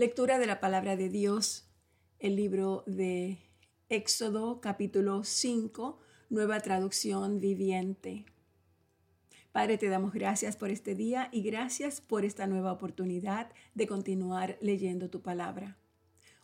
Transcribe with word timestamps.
Lectura 0.00 0.38
de 0.38 0.46
la 0.46 0.60
palabra 0.60 0.96
de 0.96 1.10
Dios, 1.10 1.68
el 2.20 2.34
libro 2.34 2.84
de 2.86 3.36
Éxodo 3.90 4.62
capítulo 4.62 5.24
5, 5.24 6.00
nueva 6.30 6.58
traducción 6.60 7.38
viviente. 7.38 8.24
Padre, 9.52 9.76
te 9.76 9.90
damos 9.90 10.14
gracias 10.14 10.56
por 10.56 10.70
este 10.70 10.94
día 10.94 11.28
y 11.32 11.42
gracias 11.42 12.00
por 12.00 12.24
esta 12.24 12.46
nueva 12.46 12.72
oportunidad 12.72 13.52
de 13.74 13.86
continuar 13.86 14.56
leyendo 14.62 15.10
tu 15.10 15.20
palabra. 15.20 15.76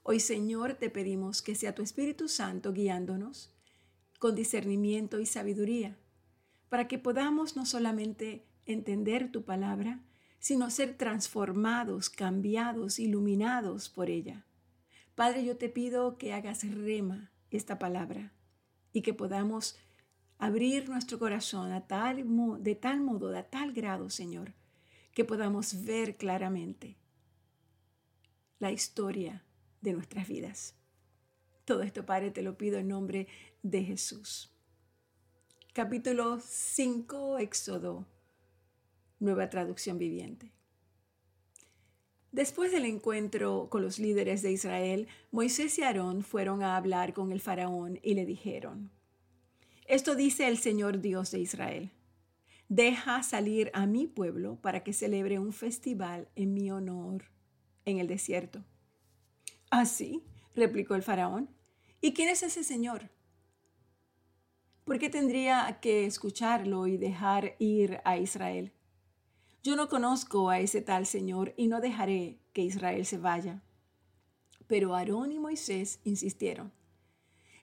Hoy, 0.02 0.20
Señor, 0.20 0.74
te 0.74 0.90
pedimos 0.90 1.40
que 1.40 1.54
sea 1.54 1.74
tu 1.74 1.80
Espíritu 1.80 2.28
Santo 2.28 2.74
guiándonos 2.74 3.54
con 4.18 4.34
discernimiento 4.34 5.18
y 5.18 5.24
sabiduría, 5.24 5.96
para 6.68 6.88
que 6.88 6.98
podamos 6.98 7.56
no 7.56 7.64
solamente 7.64 8.44
entender 8.66 9.32
tu 9.32 9.46
palabra, 9.46 10.02
sino 10.46 10.70
ser 10.70 10.96
transformados, 10.96 12.08
cambiados, 12.08 13.00
iluminados 13.00 13.88
por 13.88 14.08
ella. 14.08 14.46
Padre, 15.16 15.44
yo 15.44 15.56
te 15.56 15.68
pido 15.68 16.18
que 16.18 16.32
hagas 16.32 16.62
rema 16.72 17.32
esta 17.50 17.80
palabra 17.80 18.32
y 18.92 19.02
que 19.02 19.12
podamos 19.12 19.76
abrir 20.38 20.88
nuestro 20.88 21.18
corazón 21.18 21.72
a 21.72 21.88
tal, 21.88 22.24
de 22.62 22.76
tal 22.76 23.00
modo, 23.00 23.36
a 23.36 23.42
tal 23.42 23.72
grado, 23.72 24.08
Señor, 24.08 24.54
que 25.14 25.24
podamos 25.24 25.84
ver 25.84 26.16
claramente 26.16 26.96
la 28.60 28.70
historia 28.70 29.44
de 29.80 29.94
nuestras 29.94 30.28
vidas. 30.28 30.76
Todo 31.64 31.82
esto, 31.82 32.06
Padre, 32.06 32.30
te 32.30 32.42
lo 32.42 32.56
pido 32.56 32.78
en 32.78 32.86
nombre 32.86 33.26
de 33.64 33.82
Jesús. 33.82 34.54
Capítulo 35.72 36.38
5, 36.38 37.38
Éxodo 37.38 38.06
nueva 39.18 39.48
traducción 39.50 39.98
viviente. 39.98 40.52
Después 42.32 42.70
del 42.70 42.84
encuentro 42.84 43.68
con 43.70 43.82
los 43.82 43.98
líderes 43.98 44.42
de 44.42 44.52
Israel, 44.52 45.08
Moisés 45.30 45.78
y 45.78 45.82
Aarón 45.82 46.22
fueron 46.22 46.62
a 46.62 46.76
hablar 46.76 47.14
con 47.14 47.32
el 47.32 47.40
faraón 47.40 47.98
y 48.02 48.14
le 48.14 48.26
dijeron, 48.26 48.90
Esto 49.86 50.14
dice 50.14 50.46
el 50.46 50.58
Señor 50.58 51.00
Dios 51.00 51.30
de 51.30 51.38
Israel, 51.38 51.92
deja 52.68 53.22
salir 53.22 53.70
a 53.72 53.86
mi 53.86 54.06
pueblo 54.06 54.56
para 54.60 54.84
que 54.84 54.92
celebre 54.92 55.38
un 55.38 55.52
festival 55.52 56.28
en 56.34 56.52
mi 56.52 56.70
honor 56.70 57.24
en 57.86 57.98
el 58.00 58.06
desierto. 58.06 58.64
Así, 59.70 60.22
replicó 60.54 60.94
el 60.94 61.02
faraón, 61.02 61.48
¿y 62.00 62.12
quién 62.12 62.28
es 62.28 62.42
ese 62.42 62.64
Señor? 62.64 63.08
¿Por 64.84 64.98
qué 64.98 65.08
tendría 65.08 65.78
que 65.80 66.04
escucharlo 66.04 66.86
y 66.86 66.96
dejar 66.96 67.56
ir 67.58 68.00
a 68.04 68.18
Israel? 68.18 68.72
Yo 69.66 69.74
no 69.74 69.88
conozco 69.88 70.48
a 70.48 70.60
ese 70.60 70.80
tal 70.80 71.06
Señor 71.06 71.52
y 71.56 71.66
no 71.66 71.80
dejaré 71.80 72.38
que 72.52 72.62
Israel 72.62 73.04
se 73.04 73.18
vaya. 73.18 73.64
Pero 74.68 74.94
Aarón 74.94 75.32
y 75.32 75.40
Moisés 75.40 75.98
insistieron. 76.04 76.72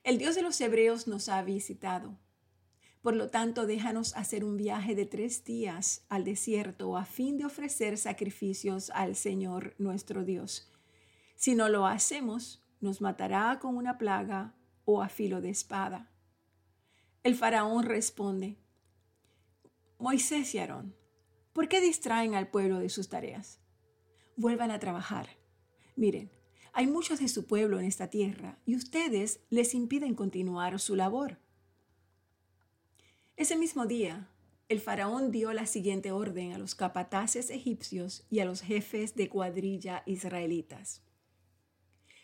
El 0.02 0.18
Dios 0.18 0.34
de 0.34 0.42
los 0.42 0.60
hebreos 0.60 1.08
nos 1.08 1.30
ha 1.30 1.40
visitado. 1.40 2.18
Por 3.00 3.16
lo 3.16 3.30
tanto, 3.30 3.66
déjanos 3.66 4.14
hacer 4.16 4.44
un 4.44 4.58
viaje 4.58 4.94
de 4.94 5.06
tres 5.06 5.44
días 5.46 6.04
al 6.10 6.24
desierto 6.24 6.98
a 6.98 7.06
fin 7.06 7.38
de 7.38 7.46
ofrecer 7.46 7.96
sacrificios 7.96 8.90
al 8.90 9.16
Señor 9.16 9.74
nuestro 9.78 10.24
Dios. 10.24 10.70
Si 11.36 11.54
no 11.54 11.70
lo 11.70 11.86
hacemos, 11.86 12.62
nos 12.82 13.00
matará 13.00 13.58
con 13.60 13.78
una 13.78 13.96
plaga 13.96 14.54
o 14.84 15.00
a 15.00 15.08
filo 15.08 15.40
de 15.40 15.48
espada. 15.48 16.10
El 17.22 17.34
faraón 17.34 17.82
responde, 17.84 18.58
Moisés 19.98 20.54
y 20.54 20.58
Aarón, 20.58 20.94
¿Por 21.54 21.68
qué 21.68 21.80
distraen 21.80 22.34
al 22.34 22.48
pueblo 22.48 22.80
de 22.80 22.88
sus 22.88 23.08
tareas? 23.08 23.60
Vuelvan 24.36 24.72
a 24.72 24.80
trabajar. 24.80 25.28
Miren, 25.94 26.28
hay 26.72 26.88
muchos 26.88 27.20
de 27.20 27.28
su 27.28 27.46
pueblo 27.46 27.78
en 27.78 27.84
esta 27.84 28.10
tierra 28.10 28.58
y 28.66 28.74
ustedes 28.74 29.38
les 29.50 29.72
impiden 29.72 30.16
continuar 30.16 30.80
su 30.80 30.96
labor. 30.96 31.38
Ese 33.36 33.56
mismo 33.56 33.86
día, 33.86 34.28
el 34.68 34.80
faraón 34.80 35.30
dio 35.30 35.52
la 35.52 35.66
siguiente 35.66 36.10
orden 36.10 36.52
a 36.52 36.58
los 36.58 36.74
capataces 36.74 37.50
egipcios 37.50 38.26
y 38.30 38.40
a 38.40 38.44
los 38.44 38.60
jefes 38.60 39.14
de 39.14 39.28
cuadrilla 39.28 40.02
israelitas. 40.06 41.02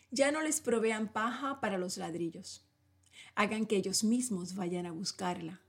Ya 0.09 0.33
no 0.33 0.41
les 0.41 0.59
provean 0.59 1.07
paja 1.07 1.61
para 1.61 1.77
los 1.77 1.95
ladrillos. 1.95 2.65
Hagan 3.35 3.65
que 3.65 3.77
ellos 3.77 4.03
mismos 4.03 4.55
vayan 4.55 4.85
a 4.85 4.91
buscarla 4.91 5.61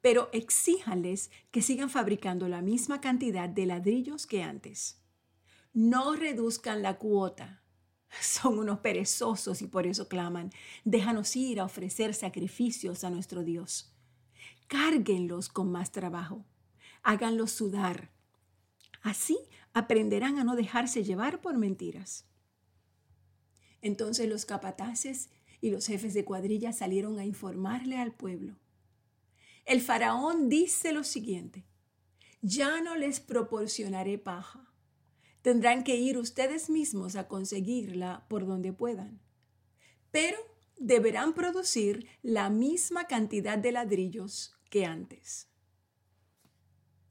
pero 0.00 0.28
exíjanles 0.32 1.30
que 1.50 1.62
sigan 1.62 1.90
fabricando 1.90 2.48
la 2.48 2.62
misma 2.62 3.00
cantidad 3.00 3.48
de 3.48 3.66
ladrillos 3.66 4.26
que 4.26 4.42
antes. 4.42 5.02
No 5.72 6.14
reduzcan 6.14 6.82
la 6.82 6.98
cuota. 6.98 7.62
Son 8.20 8.58
unos 8.58 8.78
perezosos 8.80 9.60
y 9.60 9.66
por 9.66 9.86
eso 9.86 10.08
claman, 10.08 10.50
déjanos 10.84 11.34
ir 11.36 11.60
a 11.60 11.64
ofrecer 11.64 12.14
sacrificios 12.14 13.04
a 13.04 13.10
nuestro 13.10 13.42
Dios. 13.42 13.94
Cárguenlos 14.68 15.48
con 15.48 15.70
más 15.70 15.92
trabajo. 15.92 16.44
Háganlos 17.02 17.52
sudar. 17.52 18.10
Así 19.02 19.38
aprenderán 19.72 20.38
a 20.38 20.44
no 20.44 20.56
dejarse 20.56 21.04
llevar 21.04 21.40
por 21.40 21.56
mentiras. 21.56 22.26
Entonces 23.80 24.28
los 24.28 24.44
capataces 24.44 25.30
y 25.60 25.70
los 25.70 25.86
jefes 25.86 26.14
de 26.14 26.24
cuadrilla 26.24 26.72
salieron 26.72 27.18
a 27.18 27.24
informarle 27.24 27.98
al 27.98 28.12
pueblo 28.12 28.56
el 29.68 29.82
faraón 29.82 30.48
dice 30.48 30.92
lo 30.92 31.04
siguiente, 31.04 31.66
ya 32.40 32.80
no 32.80 32.96
les 32.96 33.20
proporcionaré 33.20 34.16
paja. 34.16 34.72
Tendrán 35.42 35.84
que 35.84 35.96
ir 35.96 36.16
ustedes 36.16 36.70
mismos 36.70 37.16
a 37.16 37.28
conseguirla 37.28 38.26
por 38.30 38.46
donde 38.46 38.72
puedan. 38.72 39.20
Pero 40.10 40.38
deberán 40.78 41.34
producir 41.34 42.08
la 42.22 42.48
misma 42.48 43.04
cantidad 43.08 43.58
de 43.58 43.72
ladrillos 43.72 44.58
que 44.70 44.86
antes. 44.86 45.50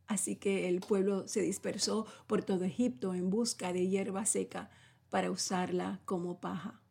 Así 0.07 0.35
que 0.35 0.68
el 0.68 0.79
pueblo 0.79 1.28
se 1.28 1.41
dispersó 1.41 2.07
por 2.25 2.44
todo 2.44 2.63
Egipto 2.63 3.13
en 3.13 3.29
busca 3.29 3.72
de 3.72 3.88
hierba 3.88 4.25
seca 4.25 4.72
para 5.12 5.29
usarla 5.29 6.01
como 6.06 6.39
paja. 6.39 6.81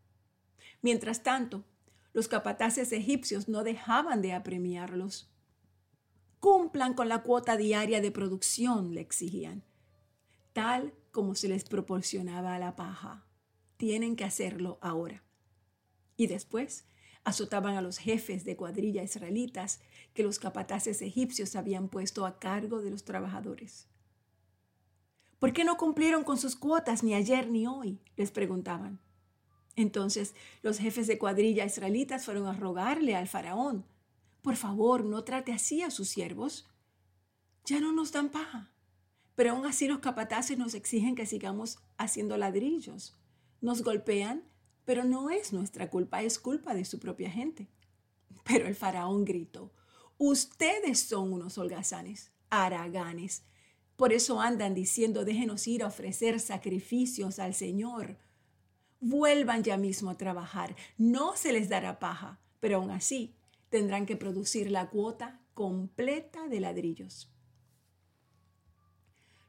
Mientras 0.80 1.24
tanto, 1.24 1.64
los 2.12 2.28
capataces 2.28 2.92
egipcios 2.92 3.48
no 3.48 3.64
dejaban 3.64 4.22
de 4.22 4.32
apremiarlos 4.32 5.32
Cumplan 6.40 6.94
con 6.94 7.08
la 7.08 7.22
cuota 7.22 7.56
diaria 7.56 8.00
de 8.00 8.10
producción, 8.10 8.94
le 8.94 9.00
exigían, 9.00 9.64
tal 10.52 10.92
como 11.10 11.34
se 11.34 11.48
les 11.48 11.64
proporcionaba 11.64 12.58
la 12.58 12.76
paja. 12.76 13.24
Tienen 13.76 14.16
que 14.16 14.24
hacerlo 14.24 14.78
ahora. 14.80 15.22
Y 16.16 16.26
después 16.26 16.84
azotaban 17.24 17.76
a 17.76 17.82
los 17.82 17.98
jefes 17.98 18.44
de 18.44 18.56
cuadrilla 18.56 19.02
israelitas 19.02 19.80
que 20.14 20.22
los 20.22 20.38
capataces 20.38 21.02
egipcios 21.02 21.56
habían 21.56 21.88
puesto 21.88 22.24
a 22.24 22.38
cargo 22.38 22.80
de 22.80 22.90
los 22.90 23.04
trabajadores. 23.04 23.88
¿Por 25.38 25.52
qué 25.52 25.64
no 25.64 25.76
cumplieron 25.76 26.22
con 26.22 26.38
sus 26.38 26.54
cuotas 26.54 27.02
ni 27.02 27.14
ayer 27.14 27.50
ni 27.50 27.66
hoy? 27.66 28.00
les 28.16 28.30
preguntaban. 28.30 29.00
Entonces 29.74 30.34
los 30.62 30.78
jefes 30.78 31.06
de 31.06 31.18
cuadrilla 31.18 31.64
israelitas 31.64 32.24
fueron 32.24 32.46
a 32.46 32.52
rogarle 32.52 33.14
al 33.14 33.26
faraón 33.26 33.84
por 34.46 34.54
favor, 34.54 35.04
no 35.04 35.24
trate 35.24 35.52
así 35.52 35.82
a 35.82 35.90
sus 35.90 36.08
siervos. 36.08 36.70
Ya 37.64 37.80
no 37.80 37.90
nos 37.90 38.12
dan 38.12 38.30
paja. 38.30 38.72
Pero 39.34 39.50
aún 39.50 39.66
así 39.66 39.88
los 39.88 39.98
capataces 39.98 40.56
nos 40.56 40.74
exigen 40.74 41.16
que 41.16 41.26
sigamos 41.26 41.80
haciendo 41.98 42.36
ladrillos. 42.36 43.18
Nos 43.60 43.82
golpean, 43.82 44.44
pero 44.84 45.02
no 45.02 45.30
es 45.30 45.52
nuestra 45.52 45.90
culpa, 45.90 46.22
es 46.22 46.38
culpa 46.38 46.74
de 46.74 46.84
su 46.84 47.00
propia 47.00 47.28
gente. 47.28 47.68
Pero 48.44 48.68
el 48.68 48.76
faraón 48.76 49.24
gritó, 49.24 49.74
ustedes 50.16 51.00
son 51.00 51.32
unos 51.32 51.58
holgazanes, 51.58 52.30
haraganes. 52.48 53.42
Por 53.96 54.12
eso 54.12 54.40
andan 54.40 54.74
diciendo, 54.74 55.24
déjenos 55.24 55.66
ir 55.66 55.82
a 55.82 55.88
ofrecer 55.88 56.38
sacrificios 56.38 57.40
al 57.40 57.52
Señor. 57.52 58.16
Vuelvan 59.00 59.64
ya 59.64 59.76
mismo 59.76 60.10
a 60.10 60.16
trabajar, 60.16 60.76
no 60.98 61.34
se 61.34 61.52
les 61.52 61.68
dará 61.68 61.98
paja, 61.98 62.38
pero 62.60 62.76
aún 62.76 62.92
así 62.92 63.35
tendrán 63.76 64.06
que 64.06 64.16
producir 64.16 64.70
la 64.70 64.88
cuota 64.88 65.38
completa 65.52 66.48
de 66.48 66.60
ladrillos. 66.60 67.30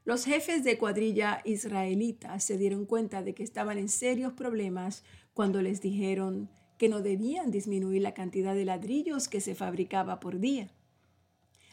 Los 0.04 0.26
jefes 0.26 0.64
de 0.64 0.76
cuadrilla 0.76 1.40
israelitas 1.46 2.44
se 2.44 2.58
dieron 2.58 2.84
cuenta 2.84 3.22
de 3.22 3.34
que 3.34 3.42
estaban 3.42 3.78
en 3.78 3.88
serios 3.88 4.34
problemas 4.34 5.02
cuando 5.32 5.62
les 5.62 5.80
dijeron 5.80 6.50
que 6.76 6.90
no 6.90 7.00
debían 7.00 7.50
disminuir 7.50 8.02
la 8.02 8.12
cantidad 8.12 8.54
de 8.54 8.66
ladrillos 8.66 9.28
que 9.28 9.40
se 9.40 9.54
fabricaba 9.54 10.20
por 10.20 10.40
día. 10.40 10.74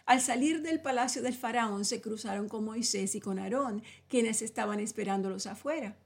Al 0.05 0.21
salir 0.21 0.61
del 0.61 0.81
palacio 0.81 1.21
del 1.21 1.33
faraón 1.33 1.83
se 1.83 1.99
cruzaron 1.99 2.47
con 2.47 2.63
Moisés 2.63 3.15
y 3.15 3.19
con 3.19 3.37
Aarón, 3.37 3.83
quienes 4.07 4.41
estaban 4.41 4.79
esperándolos 4.79 5.45
afuera. 5.45 5.97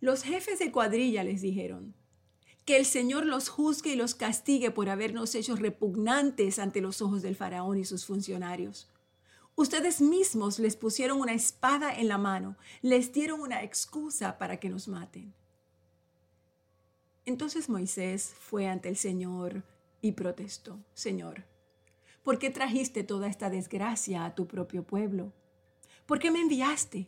Los 0.00 0.22
jefes 0.22 0.58
de 0.58 0.70
cuadrilla 0.70 1.24
les 1.24 1.40
dijeron, 1.40 1.94
que 2.66 2.76
el 2.76 2.84
Señor 2.84 3.24
los 3.24 3.48
juzgue 3.48 3.92
y 3.92 3.96
los 3.96 4.16
castigue 4.16 4.72
por 4.72 4.88
habernos 4.88 5.36
hecho 5.36 5.54
repugnantes 5.54 6.58
ante 6.58 6.80
los 6.80 7.00
ojos 7.00 7.22
del 7.22 7.36
faraón 7.36 7.78
y 7.78 7.84
sus 7.84 8.04
funcionarios. 8.04 8.90
Ustedes 9.54 10.00
mismos 10.00 10.58
les 10.58 10.76
pusieron 10.76 11.20
una 11.20 11.32
espada 11.32 11.94
en 11.94 12.08
la 12.08 12.18
mano, 12.18 12.56
les 12.82 13.12
dieron 13.12 13.40
una 13.40 13.62
excusa 13.62 14.36
para 14.36 14.58
que 14.58 14.68
nos 14.68 14.88
maten. 14.88 15.32
Entonces 17.24 17.68
Moisés 17.68 18.34
fue 18.38 18.66
ante 18.66 18.88
el 18.88 18.96
Señor 18.96 19.62
y 20.02 20.12
protestó, 20.12 20.78
Señor, 20.92 21.44
¿por 22.24 22.40
qué 22.40 22.50
trajiste 22.50 23.04
toda 23.04 23.28
esta 23.28 23.48
desgracia 23.48 24.24
a 24.24 24.34
tu 24.34 24.48
propio 24.48 24.82
pueblo? 24.82 25.32
¿Por 26.04 26.18
qué 26.18 26.32
me 26.32 26.40
enviaste? 26.40 27.06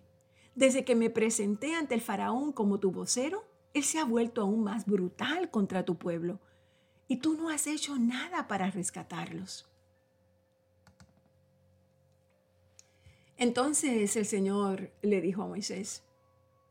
Desde 0.54 0.84
que 0.84 0.94
me 0.94 1.11
presenté 1.11 1.75
ante 1.75 1.94
el 1.94 2.00
faraón 2.00 2.52
como 2.52 2.78
tu 2.78 2.93
vocero, 2.93 3.48
él 3.78 3.84
se 3.84 3.98
ha 3.98 4.04
vuelto 4.04 4.42
aún 4.42 4.62
más 4.62 4.84
brutal 4.86 5.50
contra 5.50 5.84
tu 5.84 5.96
pueblo 5.96 6.40
y 7.06 7.19
tú 7.19 7.34
no 7.34 7.48
has 7.48 7.66
hecho 7.66 7.96
nada 7.96 8.48
para 8.48 8.70
rescatarlos. 8.70 9.66
Entonces 13.36 14.16
el 14.16 14.26
Señor 14.26 14.90
le 15.00 15.20
dijo 15.20 15.42
a 15.42 15.46
Moisés, 15.46 16.02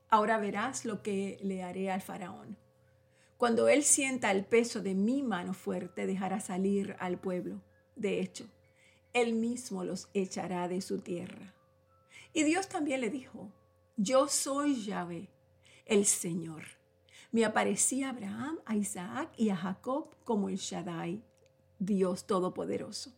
ahora 0.09 0.37
verás 0.37 0.83
lo 0.83 1.01
que 1.01 1.39
le 1.41 1.63
haré 1.63 1.89
al 1.89 2.01
faraón. 2.01 2.57
Cuando 3.37 3.69
él 3.69 3.83
sienta 3.83 4.31
el 4.31 4.43
peso 4.45 4.81
de 4.81 4.93
mi 4.93 5.23
mano 5.23 5.53
fuerte, 5.53 6.05
dejará 6.07 6.41
salir 6.41 6.95
al 6.99 7.17
pueblo. 7.19 7.61
De 7.95 8.19
hecho, 8.19 8.45
él 9.13 9.33
mismo 9.33 9.83
los 9.83 10.09
echará 10.13 10.67
de 10.67 10.81
su 10.81 10.99
tierra. 10.99 11.53
Y 12.33 12.43
Dios 12.43 12.67
también 12.67 12.99
le 12.99 13.09
dijo, 13.09 13.49
yo 13.95 14.27
soy 14.27 14.83
Yahvé, 14.83 15.29
el 15.85 16.05
Señor. 16.05 16.76
Me 17.37 17.45
aparecí 17.45 18.01
a 18.01 18.09
Abraham, 18.09 18.57
a 18.65 18.75
Isaac 18.75 19.29
y 19.37 19.49
a 19.49 19.55
Jacob 19.55 20.07
como 20.23 20.49
el 20.49 20.55
Shaddai, 20.55 21.21
Dios 21.77 22.25
Todopoderoso. 22.25 23.13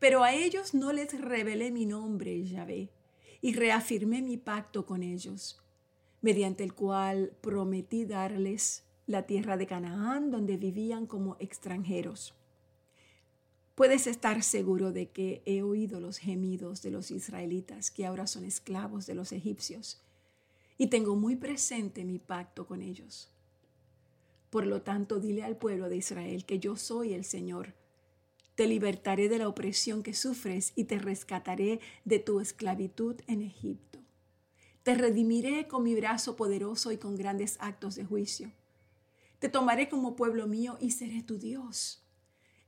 Pero 0.00 0.24
a 0.24 0.34
ellos 0.34 0.74
no 0.74 0.92
les 0.92 1.16
revelé 1.20 1.70
mi 1.70 1.86
nombre, 1.86 2.44
Yahvé, 2.44 2.90
y 3.40 3.52
reafirmé 3.54 4.22
mi 4.22 4.38
pacto 4.38 4.86
con 4.86 5.04
ellos, 5.04 5.62
mediante 6.20 6.64
el 6.64 6.74
cual 6.74 7.30
prometí 7.40 8.06
darles 8.06 8.82
la 9.06 9.24
tierra 9.24 9.56
de 9.56 9.68
Canaán, 9.68 10.32
donde 10.32 10.56
vivían 10.56 11.06
como 11.06 11.36
extranjeros. 11.38 12.34
Puedes 13.76 14.08
estar 14.08 14.42
seguro 14.42 14.90
de 14.90 15.10
que 15.10 15.42
he 15.46 15.62
oído 15.62 16.00
los 16.00 16.18
gemidos 16.18 16.82
de 16.82 16.90
los 16.90 17.12
israelitas 17.12 17.92
que 17.92 18.04
ahora 18.04 18.26
son 18.26 18.44
esclavos 18.44 19.06
de 19.06 19.14
los 19.14 19.30
egipcios, 19.30 20.02
y 20.78 20.86
tengo 20.86 21.16
muy 21.16 21.34
presente 21.34 22.04
mi 22.04 22.20
pacto 22.20 22.66
con 22.66 22.80
ellos. 22.80 23.30
Por 24.48 24.66
lo 24.66 24.80
tanto, 24.80 25.18
dile 25.18 25.42
al 25.42 25.58
pueblo 25.58 25.88
de 25.88 25.96
Israel 25.96 26.46
que 26.46 26.60
yo 26.60 26.76
soy 26.76 27.12
el 27.12 27.24
Señor, 27.24 27.74
te 28.54 28.66
libertaré 28.66 29.28
de 29.28 29.38
la 29.38 29.48
opresión 29.48 30.02
que 30.02 30.14
sufres 30.14 30.72
y 30.74 30.84
te 30.84 30.98
rescataré 30.98 31.80
de 32.04 32.18
tu 32.18 32.40
esclavitud 32.40 33.14
en 33.26 33.42
Egipto. 33.42 34.00
Te 34.82 34.94
redimiré 34.94 35.68
con 35.68 35.84
mi 35.84 35.94
brazo 35.94 36.34
poderoso 36.34 36.90
y 36.90 36.96
con 36.96 37.14
grandes 37.14 37.56
actos 37.60 37.94
de 37.94 38.04
juicio. 38.04 38.50
Te 39.38 39.48
tomaré 39.48 39.88
como 39.88 40.16
pueblo 40.16 40.48
mío 40.48 40.76
y 40.80 40.90
seré 40.90 41.22
tu 41.22 41.38
Dios. 41.38 42.02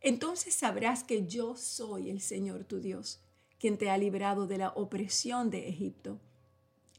Entonces 0.01 0.55
sabrás 0.55 1.03
que 1.03 1.27
yo 1.27 1.57
soy 1.57 2.11
el 2.11 2.21
Señor 2.21 2.65
tu 2.65 2.81
Dios, 2.81 3.21
quien 3.59 3.77
te 3.77 3.91
ha 3.91 3.99
librado 3.99 4.47
de 4.47 4.59
la 4.59 4.69
opresión 4.71 5.51
de 5.51 5.69
Egipto 5.69 6.21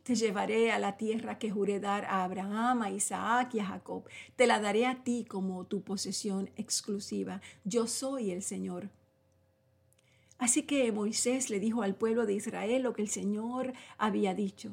te 0.04 0.16
llevaré 0.16 0.72
a 0.72 0.80
la 0.80 0.98
tierra 0.98 1.38
que 1.38 1.52
juré 1.52 1.80
dar 1.80 2.06
a 2.06 2.24
Abraham, 2.24 2.82
a 2.82 2.92
Isaac 2.92 3.56
y 3.56 3.60
a 3.60 3.66
Jacob. 3.66 4.04
Te 4.36 4.48
la 4.48 4.60
daré 4.60 4.86
a 4.86 5.04
ti 5.04 5.26
como 5.28 5.66
tu 5.66 5.82
posesión 5.82 6.50
exclusiva. 6.56 7.42
Yo 7.64 7.88
soy 7.88 8.32
el 8.32 8.42
Señor. 8.42 8.90
Así 10.38 10.64
que 10.64 10.92
Moisés 10.92 11.52
le 11.52 11.60
dijo 11.60 11.84
al 11.84 11.94
pueblo 11.94 12.26
de 12.26 12.34
Israel 12.34 12.82
lo 12.82 12.94
que 12.94 13.04
el 13.04 13.10
Señor 13.10 13.74
había 13.98 14.34
dicho. 14.34 14.72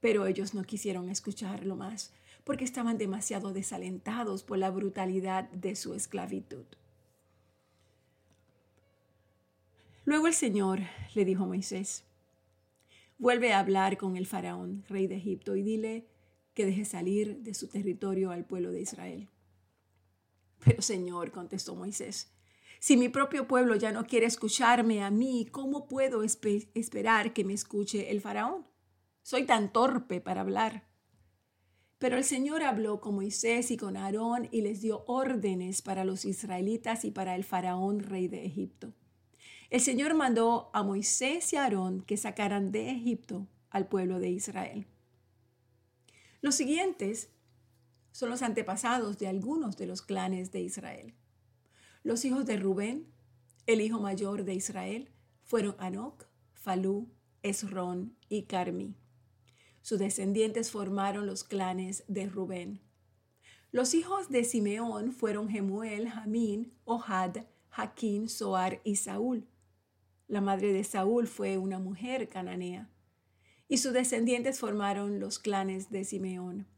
Pero 0.00 0.26
ellos 0.26 0.54
no 0.54 0.64
quisieron 0.64 1.10
escucharlo 1.10 1.76
más, 1.76 2.10
porque 2.44 2.64
estaban 2.64 2.96
demasiado 2.96 3.52
desalentados 3.52 4.42
por 4.42 4.56
la 4.56 4.70
brutalidad 4.70 5.50
de 5.50 5.76
su 5.76 5.92
esclavitud. 5.92 6.64
Luego 10.06 10.26
el 10.26 10.34
Señor 10.34 10.80
le 11.14 11.26
dijo 11.26 11.44
a 11.44 11.46
Moisés, 11.46 12.04
Vuelve 13.20 13.52
a 13.52 13.58
hablar 13.58 13.98
con 13.98 14.16
el 14.16 14.24
faraón, 14.24 14.82
rey 14.88 15.06
de 15.06 15.16
Egipto, 15.16 15.54
y 15.54 15.62
dile 15.62 16.06
que 16.54 16.64
deje 16.64 16.86
salir 16.86 17.40
de 17.42 17.52
su 17.52 17.68
territorio 17.68 18.30
al 18.30 18.46
pueblo 18.46 18.72
de 18.72 18.80
Israel. 18.80 19.28
Pero 20.64 20.80
Señor, 20.80 21.30
contestó 21.30 21.74
Moisés, 21.74 22.32
si 22.78 22.96
mi 22.96 23.10
propio 23.10 23.46
pueblo 23.46 23.76
ya 23.76 23.92
no 23.92 24.06
quiere 24.06 24.24
escucharme 24.24 25.02
a 25.02 25.10
mí, 25.10 25.46
¿cómo 25.52 25.86
puedo 25.86 26.22
esperar 26.22 27.34
que 27.34 27.44
me 27.44 27.52
escuche 27.52 28.10
el 28.10 28.22
faraón? 28.22 28.66
Soy 29.20 29.44
tan 29.44 29.70
torpe 29.70 30.22
para 30.22 30.40
hablar. 30.40 30.88
Pero 31.98 32.16
el 32.16 32.24
Señor 32.24 32.62
habló 32.62 33.02
con 33.02 33.16
Moisés 33.16 33.70
y 33.70 33.76
con 33.76 33.98
Aarón 33.98 34.48
y 34.50 34.62
les 34.62 34.80
dio 34.80 35.04
órdenes 35.06 35.82
para 35.82 36.06
los 36.06 36.24
israelitas 36.24 37.04
y 37.04 37.10
para 37.10 37.34
el 37.34 37.44
faraón 37.44 38.00
rey 38.00 38.28
de 38.28 38.46
Egipto. 38.46 38.94
El 39.70 39.80
Señor 39.80 40.14
mandó 40.14 40.68
a 40.72 40.82
Moisés 40.82 41.52
y 41.52 41.56
a 41.56 41.62
Aarón 41.62 42.02
que 42.02 42.16
sacaran 42.16 42.72
de 42.72 42.90
Egipto 42.90 43.46
al 43.70 43.86
pueblo 43.86 44.18
de 44.18 44.28
Israel. 44.28 44.88
Los 46.40 46.56
siguientes 46.56 47.30
son 48.10 48.30
los 48.30 48.42
antepasados 48.42 49.18
de 49.18 49.28
algunos 49.28 49.76
de 49.76 49.86
los 49.86 50.02
clanes 50.02 50.50
de 50.50 50.60
Israel. 50.60 51.14
Los 52.02 52.24
hijos 52.24 52.46
de 52.46 52.56
Rubén, 52.56 53.06
el 53.66 53.80
hijo 53.80 54.00
mayor 54.00 54.42
de 54.42 54.54
Israel, 54.54 55.08
fueron 55.44 55.76
Anoc, 55.78 56.26
Falú, 56.52 57.08
Esrón 57.44 58.16
y 58.28 58.46
Carmi. 58.46 58.96
Sus 59.82 60.00
descendientes 60.00 60.72
formaron 60.72 61.26
los 61.26 61.44
clanes 61.44 62.02
de 62.08 62.28
Rubén. 62.28 62.80
Los 63.70 63.94
hijos 63.94 64.30
de 64.30 64.42
Simeón 64.42 65.12
fueron 65.12 65.48
Gemuel, 65.48 66.10
Jamín, 66.10 66.72
Ohad, 66.84 67.36
Jaquín, 67.68 68.28
Soar 68.28 68.80
y 68.82 68.96
Saúl. 68.96 69.46
La 70.30 70.40
madre 70.40 70.72
de 70.72 70.84
Saúl 70.84 71.26
fue 71.26 71.58
una 71.58 71.80
mujer 71.80 72.28
cananea, 72.28 72.88
y 73.66 73.78
sus 73.78 73.92
descendientes 73.92 74.60
formaron 74.60 75.18
los 75.18 75.40
clanes 75.40 75.90
de 75.90 76.04
Simeón. 76.04 76.68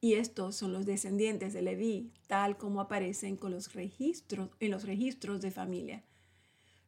Y 0.00 0.14
estos 0.14 0.56
son 0.56 0.72
los 0.72 0.84
descendientes 0.84 1.52
de 1.52 1.62
Leví, 1.62 2.12
tal 2.26 2.56
como 2.58 2.80
aparecen 2.80 3.36
con 3.36 3.52
los 3.52 3.72
registros, 3.74 4.50
en 4.58 4.72
los 4.72 4.82
registros 4.82 5.40
de 5.40 5.52
familia. 5.52 6.04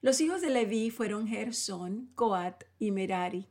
Los 0.00 0.20
hijos 0.20 0.40
de 0.40 0.50
Leví 0.50 0.90
fueron 0.90 1.28
Gersón, 1.28 2.10
Coat 2.16 2.64
y 2.80 2.90
Merari. 2.90 3.46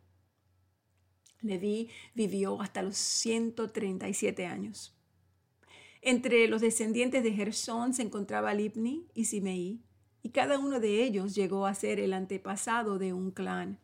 Leví 1.40 1.90
vivió 2.14 2.62
hasta 2.62 2.82
los 2.82 2.98
137 2.98 4.46
años. 4.46 4.94
Entre 6.02 6.50
los 6.50 6.60
descendientes 6.60 7.24
de 7.24 7.32
Gersón 7.32 7.94
se 7.94 8.02
encontraba 8.02 8.54
Libni 8.54 9.08
y 9.14 9.24
Simei, 9.24 9.80
y 10.24 10.30
cada 10.30 10.58
uno 10.58 10.80
de 10.80 11.04
ellos 11.04 11.36
llegó 11.36 11.68
a 11.68 11.76
ser 11.76 12.00
el 12.00 12.14
antepasado 12.14 12.98
de 12.98 13.12
un 13.14 13.30
clan. 13.32 13.78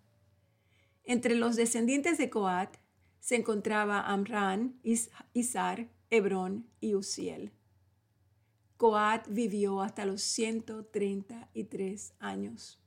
Entre 1.04 1.36
los 1.36 1.58
descendientes 1.58 2.18
de 2.18 2.30
Coat 2.30 2.78
se 3.20 3.36
encontraba 3.36 4.02
Amran, 4.08 4.80
Isar, 5.34 5.90
Hebrón 6.10 6.66
y 6.80 6.96
Uziel. 6.96 7.52
Coat 8.78 9.28
vivió 9.28 9.82
hasta 9.82 10.06
los 10.06 10.22
133 10.22 12.14
años. 12.20 12.80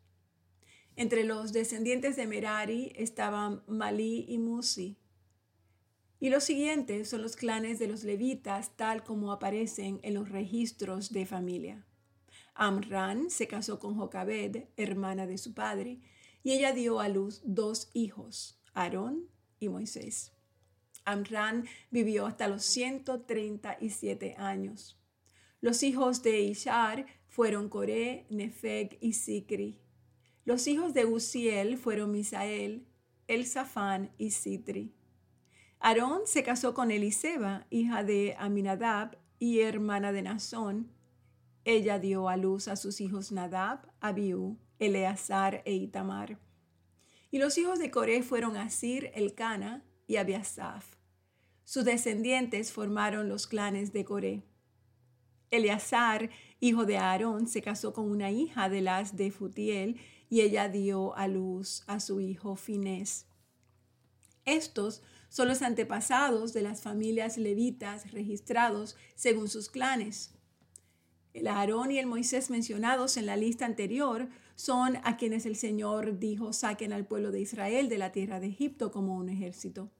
Entre 0.97 1.25
los 1.25 1.52
descendientes 1.52 2.16
de 2.16 2.26
Merari 2.26 2.92
estaban 2.97 3.62
Malí 3.66 4.25
y 4.28 4.38
Musi. 4.38 4.97
Y 6.21 6.30
los 6.30 6.44
siguientes 6.44 7.11
son 7.11 7.21
los 7.21 7.37
clanes 7.37 7.78
de 7.78 7.88
los 7.88 8.04
levitas, 8.04 8.76
tal 8.76 9.04
como 9.04 9.32
aparecen 9.32 10.00
en 10.02 10.14
los 10.14 10.30
registros 10.30 11.12
de 11.12 11.26
familia. 11.26 11.85
Amran 12.54 13.30
se 13.30 13.47
casó 13.47 13.78
con 13.78 13.94
Jocabed, 13.97 14.64
hermana 14.76 15.26
de 15.26 15.38
su 15.38 15.54
padre, 15.54 16.00
y 16.42 16.52
ella 16.52 16.73
dio 16.73 17.00
a 17.00 17.09
luz 17.09 17.40
dos 17.44 17.90
hijos, 17.94 18.61
Aarón 18.75 19.28
y 19.59 19.68
Moisés. 19.68 20.32
Amran 21.04 21.66
vivió 21.90 22.26
hasta 22.26 22.49
los 22.49 22.64
137 22.64 24.35
años. 24.38 24.99
Los 25.61 25.82
hijos 25.82 26.23
de 26.23 26.40
Ishar 26.40 27.06
fueron 27.28 27.68
Coré, 27.68 28.26
Nefeg 28.30 28.99
y 29.00 29.14
Sicri. 29.14 29.80
Los 30.44 30.66
hijos 30.66 30.92
de 30.92 31.06
Uziel 31.06 31.78
fueron 31.78 32.11
Misael, 32.11 32.87
Elzafán 33.28 34.12
y 34.18 34.30
Sitri. 34.30 34.94
Aarón 35.78 36.23
se 36.26 36.42
casó 36.42 36.75
con 36.75 36.90
Eliseba, 36.90 37.66
hija 37.71 38.04
de 38.04 38.37
Aminadab 38.38 39.18
y 39.38 39.61
hermana 39.61 40.12
de 40.12 40.23
Nazón, 40.23 40.92
ella 41.64 41.99
dio 41.99 42.28
a 42.28 42.37
luz 42.37 42.69
a 42.69 42.76
sus 42.76 43.00
hijos 43.00 43.31
Nadab, 43.33 43.87
Abiú, 44.00 44.59
Eleazar 44.78 45.62
e 45.64 45.75
Itamar. 45.75 46.38
Y 47.31 47.38
los 47.38 47.57
hijos 47.57 47.78
de 47.78 47.90
Coré 47.90 48.23
fueron 48.23 48.57
Asir, 48.57 49.11
Elcana 49.14 49.85
y 50.07 50.16
Abiasaf. 50.16 50.97
Sus 51.64 51.85
descendientes 51.85 52.73
formaron 52.73 53.28
los 53.28 53.47
clanes 53.47 53.92
de 53.92 54.04
Coré. 54.04 54.42
Eleazar, 55.50 56.31
hijo 56.61 56.85
de 56.85 56.99
Aarón, 56.99 57.47
se 57.47 57.62
casó 57.62 57.92
con 57.92 58.11
una 58.11 58.31
hija 58.31 58.69
de 58.69 58.81
las 58.81 59.16
de 59.16 59.31
Futiel 59.31 60.00
y 60.28 60.40
ella 60.40 60.69
dio 60.69 61.14
a 61.16 61.28
luz 61.28 61.85
a 61.87 62.00
su 62.00 62.21
hijo 62.21 62.57
Finés. 62.57 63.26
Estos 64.45 65.02
son 65.28 65.49
los 65.49 65.62
antepasados 65.62 66.52
de 66.52 66.62
las 66.62 66.83
familias 66.83 67.38
levitas 67.38 68.12
registrados 68.12 68.97
según 69.14 69.49
sus 69.49 69.71
clanes. 69.71 70.35
El 71.34 71.46
Aarón 71.46 71.90
y 71.90 71.98
el 71.98 72.06
Moisés 72.06 72.50
mencionados 72.50 73.16
en 73.16 73.26
la 73.26 73.36
lista 73.36 73.64
anterior 73.64 74.28
son 74.54 74.98
a 75.02 75.16
quienes 75.16 75.46
el 75.46 75.56
Señor 75.56 76.18
dijo 76.18 76.52
saquen 76.52 76.92
al 76.92 77.06
pueblo 77.06 77.32
de 77.32 77.40
Israel 77.40 77.88
de 77.88 77.98
la 77.98 78.12
tierra 78.12 78.38
de 78.38 78.48
Egipto 78.48 78.92
como 78.92 79.16
un 79.16 79.30
ejército. 79.30 79.90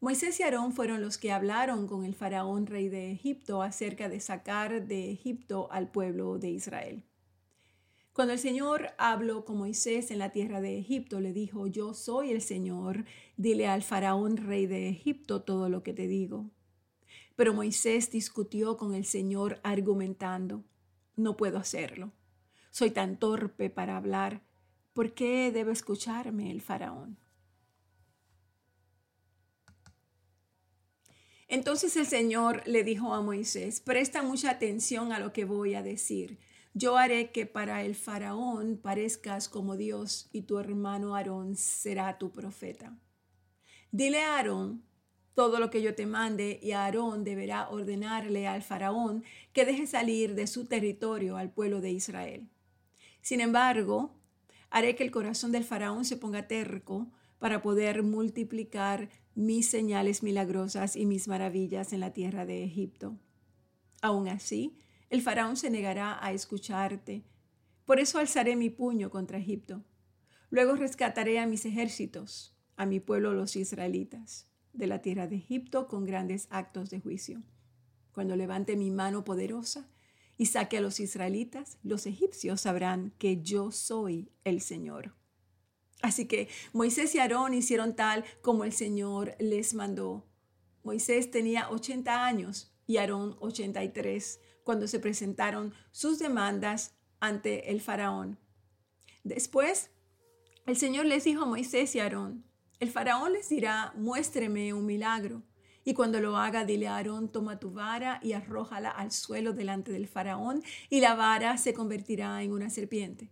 Moisés 0.00 0.38
y 0.40 0.42
Aarón 0.42 0.72
fueron 0.72 1.02
los 1.02 1.18
que 1.18 1.32
hablaron 1.32 1.86
con 1.86 2.04
el 2.04 2.14
faraón 2.14 2.66
rey 2.66 2.88
de 2.88 3.10
Egipto 3.12 3.62
acerca 3.62 4.08
de 4.08 4.20
sacar 4.20 4.86
de 4.86 5.10
Egipto 5.10 5.68
al 5.70 5.90
pueblo 5.90 6.38
de 6.38 6.50
Israel. 6.50 7.02
Cuando 8.12 8.32
el 8.32 8.38
Señor 8.38 8.94
habló 8.96 9.44
con 9.44 9.58
Moisés 9.58 10.10
en 10.10 10.18
la 10.18 10.32
tierra 10.32 10.62
de 10.62 10.78
Egipto, 10.78 11.20
le 11.20 11.34
dijo, 11.34 11.66
yo 11.66 11.92
soy 11.92 12.30
el 12.30 12.40
Señor, 12.40 13.04
dile 13.36 13.66
al 13.66 13.82
faraón 13.82 14.38
rey 14.38 14.66
de 14.66 14.88
Egipto 14.88 15.42
todo 15.42 15.68
lo 15.68 15.82
que 15.82 15.92
te 15.92 16.06
digo. 16.06 16.50
Pero 17.36 17.54
Moisés 17.54 18.10
discutió 18.10 18.76
con 18.76 18.94
el 18.94 19.04
Señor 19.04 19.60
argumentando, 19.62 20.64
no 21.14 21.36
puedo 21.36 21.58
hacerlo. 21.58 22.12
Soy 22.70 22.90
tan 22.90 23.18
torpe 23.18 23.70
para 23.70 23.96
hablar. 23.96 24.42
¿Por 24.92 25.14
qué 25.14 25.52
debe 25.52 25.72
escucharme 25.72 26.50
el 26.50 26.62
faraón? 26.62 27.18
Entonces 31.48 31.96
el 31.96 32.06
Señor 32.06 32.62
le 32.66 32.82
dijo 32.82 33.14
a 33.14 33.22
Moisés, 33.22 33.80
presta 33.80 34.22
mucha 34.22 34.50
atención 34.50 35.12
a 35.12 35.20
lo 35.20 35.32
que 35.32 35.44
voy 35.44 35.74
a 35.74 35.82
decir. 35.82 36.38
Yo 36.74 36.96
haré 36.96 37.30
que 37.30 37.46
para 37.46 37.82
el 37.84 37.94
faraón 37.94 38.76
parezcas 38.76 39.48
como 39.48 39.76
Dios 39.76 40.28
y 40.32 40.42
tu 40.42 40.58
hermano 40.58 41.14
Aarón 41.14 41.56
será 41.56 42.18
tu 42.18 42.32
profeta. 42.32 42.98
Dile 43.92 44.22
a 44.22 44.36
Aarón 44.36 44.82
todo 45.36 45.60
lo 45.60 45.68
que 45.68 45.82
yo 45.82 45.94
te 45.94 46.06
mande 46.06 46.58
y 46.62 46.72
Aarón 46.72 47.22
deberá 47.22 47.68
ordenarle 47.68 48.46
al 48.46 48.62
faraón 48.62 49.22
que 49.52 49.66
deje 49.66 49.86
salir 49.86 50.34
de 50.34 50.46
su 50.46 50.64
territorio 50.64 51.36
al 51.36 51.50
pueblo 51.50 51.82
de 51.82 51.90
Israel. 51.90 52.48
Sin 53.20 53.42
embargo, 53.42 54.14
haré 54.70 54.96
que 54.96 55.04
el 55.04 55.10
corazón 55.10 55.52
del 55.52 55.64
faraón 55.64 56.06
se 56.06 56.16
ponga 56.16 56.48
terco 56.48 57.12
para 57.38 57.60
poder 57.60 58.02
multiplicar 58.02 59.10
mis 59.34 59.68
señales 59.68 60.22
milagrosas 60.22 60.96
y 60.96 61.04
mis 61.04 61.28
maravillas 61.28 61.92
en 61.92 62.00
la 62.00 62.14
tierra 62.14 62.46
de 62.46 62.64
Egipto. 62.64 63.18
Aún 64.00 64.28
así, 64.28 64.78
el 65.10 65.20
faraón 65.20 65.58
se 65.58 65.68
negará 65.68 66.18
a 66.24 66.32
escucharte. 66.32 67.24
Por 67.84 68.00
eso 68.00 68.18
alzaré 68.18 68.56
mi 68.56 68.70
puño 68.70 69.10
contra 69.10 69.36
Egipto. 69.36 69.84
Luego 70.48 70.76
rescataré 70.76 71.40
a 71.40 71.46
mis 71.46 71.66
ejércitos, 71.66 72.56
a 72.76 72.86
mi 72.86 73.00
pueblo 73.00 73.34
los 73.34 73.54
israelitas 73.54 74.50
de 74.76 74.86
la 74.86 75.00
tierra 75.02 75.26
de 75.26 75.36
Egipto 75.36 75.88
con 75.88 76.04
grandes 76.04 76.46
actos 76.50 76.90
de 76.90 77.00
juicio. 77.00 77.42
Cuando 78.12 78.36
levante 78.36 78.76
mi 78.76 78.90
mano 78.90 79.24
poderosa 79.24 79.88
y 80.36 80.46
saque 80.46 80.78
a 80.78 80.80
los 80.80 81.00
israelitas, 81.00 81.78
los 81.82 82.06
egipcios 82.06 82.62
sabrán 82.62 83.12
que 83.18 83.42
yo 83.42 83.72
soy 83.72 84.30
el 84.44 84.60
Señor. 84.60 85.14
Así 86.02 86.26
que 86.26 86.48
Moisés 86.72 87.14
y 87.14 87.18
Aarón 87.18 87.54
hicieron 87.54 87.96
tal 87.96 88.24
como 88.42 88.64
el 88.64 88.72
Señor 88.72 89.34
les 89.38 89.74
mandó. 89.74 90.26
Moisés 90.82 91.30
tenía 91.30 91.70
80 91.70 92.24
años 92.24 92.72
y 92.86 92.98
Aarón 92.98 93.36
83 93.40 94.40
cuando 94.62 94.88
se 94.88 95.00
presentaron 95.00 95.72
sus 95.90 96.18
demandas 96.18 96.94
ante 97.20 97.70
el 97.70 97.80
faraón. 97.80 98.38
Después, 99.24 99.90
el 100.66 100.76
Señor 100.76 101.06
les 101.06 101.24
dijo 101.24 101.42
a 101.42 101.46
Moisés 101.46 101.94
y 101.94 102.00
Aarón, 102.00 102.44
el 102.78 102.90
faraón 102.90 103.32
les 103.32 103.48
dirá, 103.48 103.92
muéstreme 103.96 104.74
un 104.74 104.84
milagro. 104.84 105.42
Y 105.84 105.94
cuando 105.94 106.20
lo 106.20 106.36
haga, 106.36 106.64
dile 106.64 106.88
a 106.88 106.96
Aarón, 106.96 107.30
toma 107.30 107.60
tu 107.60 107.70
vara 107.70 108.18
y 108.22 108.32
arrójala 108.32 108.90
al 108.90 109.12
suelo 109.12 109.52
delante 109.52 109.92
del 109.92 110.08
faraón, 110.08 110.62
y 110.90 111.00
la 111.00 111.14
vara 111.14 111.56
se 111.58 111.72
convertirá 111.72 112.42
en 112.42 112.52
una 112.52 112.70
serpiente. 112.70 113.30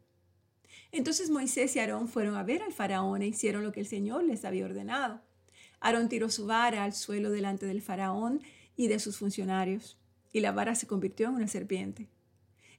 Entonces 0.92 1.30
Moisés 1.30 1.74
y 1.74 1.80
Aarón 1.80 2.08
fueron 2.08 2.36
a 2.36 2.44
ver 2.44 2.62
al 2.62 2.72
faraón 2.72 3.22
e 3.22 3.26
hicieron 3.26 3.64
lo 3.64 3.72
que 3.72 3.80
el 3.80 3.86
Señor 3.86 4.22
les 4.22 4.44
había 4.44 4.64
ordenado. 4.64 5.20
Aarón 5.80 6.08
tiró 6.08 6.30
su 6.30 6.46
vara 6.46 6.84
al 6.84 6.94
suelo 6.94 7.30
delante 7.30 7.66
del 7.66 7.82
faraón 7.82 8.40
y 8.76 8.86
de 8.86 9.00
sus 9.00 9.18
funcionarios, 9.18 9.98
y 10.32 10.40
la 10.40 10.52
vara 10.52 10.74
se 10.74 10.86
convirtió 10.86 11.28
en 11.28 11.34
una 11.34 11.48
serpiente. 11.48 12.08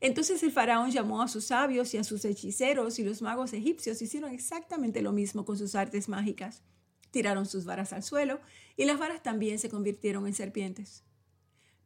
Entonces 0.05 0.43
el 0.43 0.51
faraón 0.51 0.91
llamó 0.91 1.24
a 1.24 1.27
sus 1.27 1.45
sabios 1.45 1.91
y 1.95 1.97
a 1.97 2.03
sus 2.03 2.24
hechiceros 2.25 3.00
y 3.00 3.03
los 3.03 3.24
magos 3.24 3.53
egipcios 3.53 4.03
hicieron 4.03 4.31
exactamente 4.31 5.01
lo 5.01 5.12
mismo 5.12 5.45
con 5.45 5.57
sus 5.57 5.74
artes 5.74 6.09
mágicas. 6.09 6.62
Tiraron 7.09 7.47
sus 7.47 7.65
varas 7.65 7.91
al 7.91 8.03
suelo 8.03 8.39
y 8.77 8.85
las 8.85 9.00
varas 9.00 9.24
también 9.24 9.57
se 9.57 9.67
convirtieron 9.67 10.27
en 10.27 10.35
serpientes. 10.35 11.03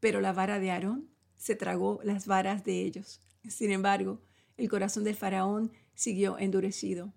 Pero 0.02 0.20
la 0.20 0.34
vara 0.34 0.60
de 0.60 0.70
Aarón 0.70 1.10
se 1.38 1.56
tragó 1.56 2.02
las 2.04 2.28
varas 2.28 2.66
de 2.66 2.82
ellos. 2.82 3.22
Sin 3.48 3.72
embargo, 3.72 4.20
el 4.58 4.68
corazón 4.68 5.06
del 5.06 5.16
faraón 5.16 5.72
siguió 5.96 6.38
endurecido. 6.40 7.14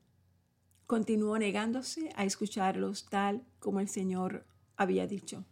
Continuó 0.86 1.36
negándose 1.36 2.12
a 2.14 2.24
escucharlos 2.24 3.06
tal 3.10 3.44
como 3.58 3.80
el 3.80 3.88
Señor 3.88 4.46
había 4.76 5.08
dicho. 5.08 5.44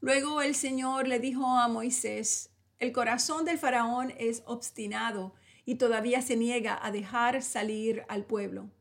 Luego 0.00 0.40
el 0.40 0.54
Señor 0.54 1.08
le 1.08 1.20
dijo 1.20 1.46
a 1.46 1.68
Moisés, 1.68 2.51
el 2.82 2.90
corazón 2.90 3.44
del 3.44 3.58
faraón 3.58 4.12
es 4.18 4.42
obstinado 4.44 5.34
y 5.64 5.76
todavía 5.76 6.20
se 6.20 6.36
niega 6.36 6.76
a 6.84 6.90
dejar 6.90 7.40
salir 7.40 8.02
al 8.08 8.24
pueblo. 8.24 8.72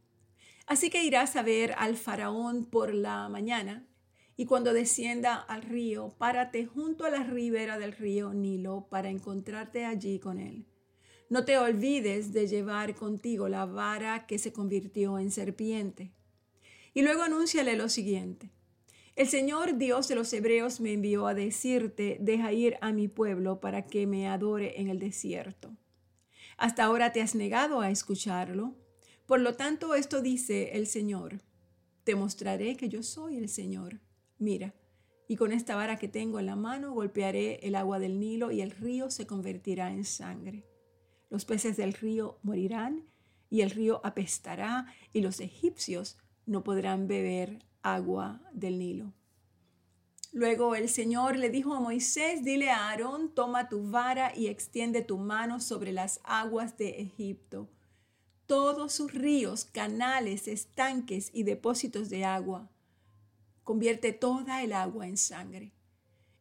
Así 0.65 0.89
que 0.89 1.03
irás 1.03 1.36
a 1.36 1.43
ver 1.43 1.75
al 1.77 1.96
faraón 1.96 2.65
por 2.65 2.96
la 2.96 3.29
mañana 3.29 3.86
y 4.36 4.48
cuando 4.48 4.74
descienda 4.74 5.36
al 5.36 5.62
río, 5.62 6.15
párate 6.17 6.65
junto 6.65 7.05
a 7.05 7.12
la 7.12 7.22
ribera 7.22 7.77
del 7.77 7.91
río 7.91 8.34
Nilo 8.34 8.88
para 8.89 9.12
encontrarte 9.12 9.86
allí 9.86 10.17
con 10.17 10.39
él. 10.39 10.65
No 11.29 11.46
te 11.46 11.60
olvides 11.60 12.34
de 12.34 12.48
llevar 12.48 12.96
contigo 12.96 13.50
la 13.50 13.67
vara 13.67 14.25
que 14.25 14.39
se 14.39 14.51
convirtió 14.51 15.20
en 15.20 15.29
serpiente. 15.29 16.12
Y 16.96 17.03
luego 17.03 17.22
anúnciale 17.22 17.75
lo 17.75 17.88
siguiente. 17.88 18.50
El 19.15 19.27
Señor 19.27 19.77
Dios 19.77 20.08
de 20.08 20.15
los 20.15 20.32
Hebreos 20.32 20.80
me 20.80 20.94
envió 20.94 21.27
a 21.27 21.34
decirte, 21.34 22.18
deja 22.22 22.53
ir 22.53 22.77
a 22.80 22.94
mi 22.94 23.10
pueblo 23.10 23.60
para 23.60 23.86
que 23.86 24.08
me 24.08 24.27
adore 24.27 24.80
en 24.80 24.88
el 24.88 25.00
desierto. 25.00 25.75
Hasta 26.58 26.86
ahora 26.86 27.12
te 27.12 27.22
has 27.22 27.36
negado 27.36 27.82
a 27.82 27.89
escucharlo. 27.89 28.74
Por 29.25 29.41
lo 29.41 29.56
tanto, 29.56 29.96
esto 29.96 30.22
dice 30.22 30.77
el 30.77 30.88
Señor. 30.88 31.41
Te 32.06 32.15
mostraré 32.15 32.77
que 32.77 32.88
yo 32.88 33.03
soy 33.03 33.38
el 33.38 33.50
Señor. 33.50 34.00
Mira, 34.38 34.74
y 35.27 35.36
con 35.36 35.51
esta 35.51 35.75
vara 35.75 35.98
que 35.98 36.08
tengo 36.08 36.39
en 36.39 36.46
la 36.46 36.56
mano 36.56 36.94
golpearé 36.94 37.60
el 37.63 37.75
agua 37.75 38.00
del 38.00 38.20
Nilo 38.20 38.51
y 38.51 38.62
el 38.62 38.72
río 38.72 39.12
se 39.12 39.27
convertirá 39.27 39.91
en 39.91 40.06
sangre. 40.06 40.65
Los 41.30 41.46
peces 41.46 41.77
del 41.77 41.94
río 41.94 42.39
morirán 42.44 43.06
y 43.50 43.62
el 43.62 43.72
río 43.72 44.00
apestará 44.03 44.88
y 45.12 45.22
los 45.22 45.41
egipcios 45.41 46.18
no 46.46 46.63
podrán 46.63 47.08
beber 47.08 47.60
agua 47.84 48.42
del 48.54 48.80
Nilo. 48.80 49.14
Luego 50.34 50.76
el 50.76 50.88
Señor 50.88 51.36
le 51.36 51.50
dijo 51.50 51.74
a 51.74 51.82
Moisés, 51.82 52.44
dile 52.44 52.70
a 52.70 52.90
Aarón, 52.90 53.34
toma 53.36 53.68
tu 53.68 53.90
vara 53.90 54.32
y 54.36 54.48
extiende 54.48 55.02
tu 55.02 55.18
mano 55.18 55.60
sobre 55.60 55.92
las 55.92 56.22
aguas 56.24 56.78
de 56.78 57.02
Egipto. 57.02 57.70
Todos 58.46 58.94
sus 58.94 59.14
ríos, 59.14 59.66
canales, 59.66 60.48
estanques 60.48 61.32
y 61.34 61.44
depósitos 61.44 62.10
de 62.10 62.24
agua. 62.24 62.70
Convierte 63.64 64.14
toda 64.14 64.64
el 64.64 64.72
agua 64.72 65.08
en 65.08 65.18
sangre. 65.18 65.74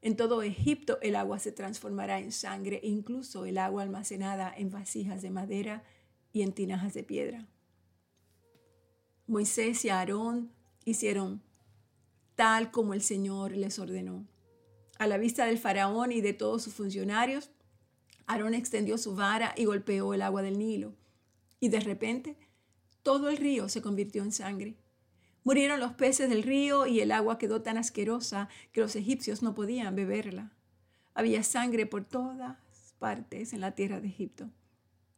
En 0.02 0.16
todo 0.16 0.42
Egipto 0.42 0.99
el 1.02 1.16
agua 1.16 1.38
se 1.40 1.52
transformará 1.52 2.20
en 2.20 2.32
sangre, 2.32 2.80
incluso 2.85 3.44
el 3.44 3.59
agua 3.59 3.82
almacenada 3.82 4.52
en 4.56 4.70
vasijas 4.70 5.20
de 5.20 5.30
madera 5.30 5.82
y 6.32 6.42
en 6.42 6.52
tinajas 6.52 6.94
de 6.94 7.02
piedra. 7.02 7.47
Moisés 9.26 9.85
y 9.85 9.90
Aarón 9.90 10.52
hicieron 10.90 11.42
tal 12.35 12.70
como 12.70 12.94
el 12.94 13.02
Señor 13.02 13.52
les 13.52 13.78
ordenó. 13.78 14.26
A 14.99 15.06
la 15.06 15.18
vista 15.18 15.47
del 15.47 15.59
faraón 15.59 16.12
y 16.12 16.20
de 16.20 16.32
todos 16.32 16.62
sus 16.62 16.75
funcionarios, 16.75 17.50
Aarón 18.26 18.54
extendió 18.54 18.97
su 18.97 19.14
vara 19.14 19.54
y 19.56 19.64
golpeó 19.64 20.14
el 20.14 20.23
agua 20.23 20.42
del 20.42 20.59
Nilo. 20.59 20.94
Y 21.59 21.68
de 21.68 21.80
repente, 21.80 22.37
todo 23.02 23.28
el 23.28 23.37
río 23.37 23.68
se 23.68 23.82
convirtió 23.82 24.23
en 24.23 24.32
sangre. 24.32 24.76
Murieron 25.42 25.80
los 25.80 25.92
peces 25.92 26.28
del 26.28 26.42
río 26.42 26.87
y 26.87 27.00
el 27.00 27.12
agua 27.12 27.38
quedó 27.38 27.62
tan 27.62 27.76
asquerosa 27.76 28.49
que 28.73 28.80
los 28.80 28.94
egipcios 28.94 29.42
no 29.42 29.54
podían 29.54 29.94
beberla. 29.97 30.52
Había 31.14 31.42
sangre 31.42 31.87
por 31.87 32.04
todas 32.04 32.59
partes 32.99 33.52
en 33.52 33.61
la 33.61 33.75
tierra 33.75 34.00
de 34.00 34.09
Egipto. 34.09 34.50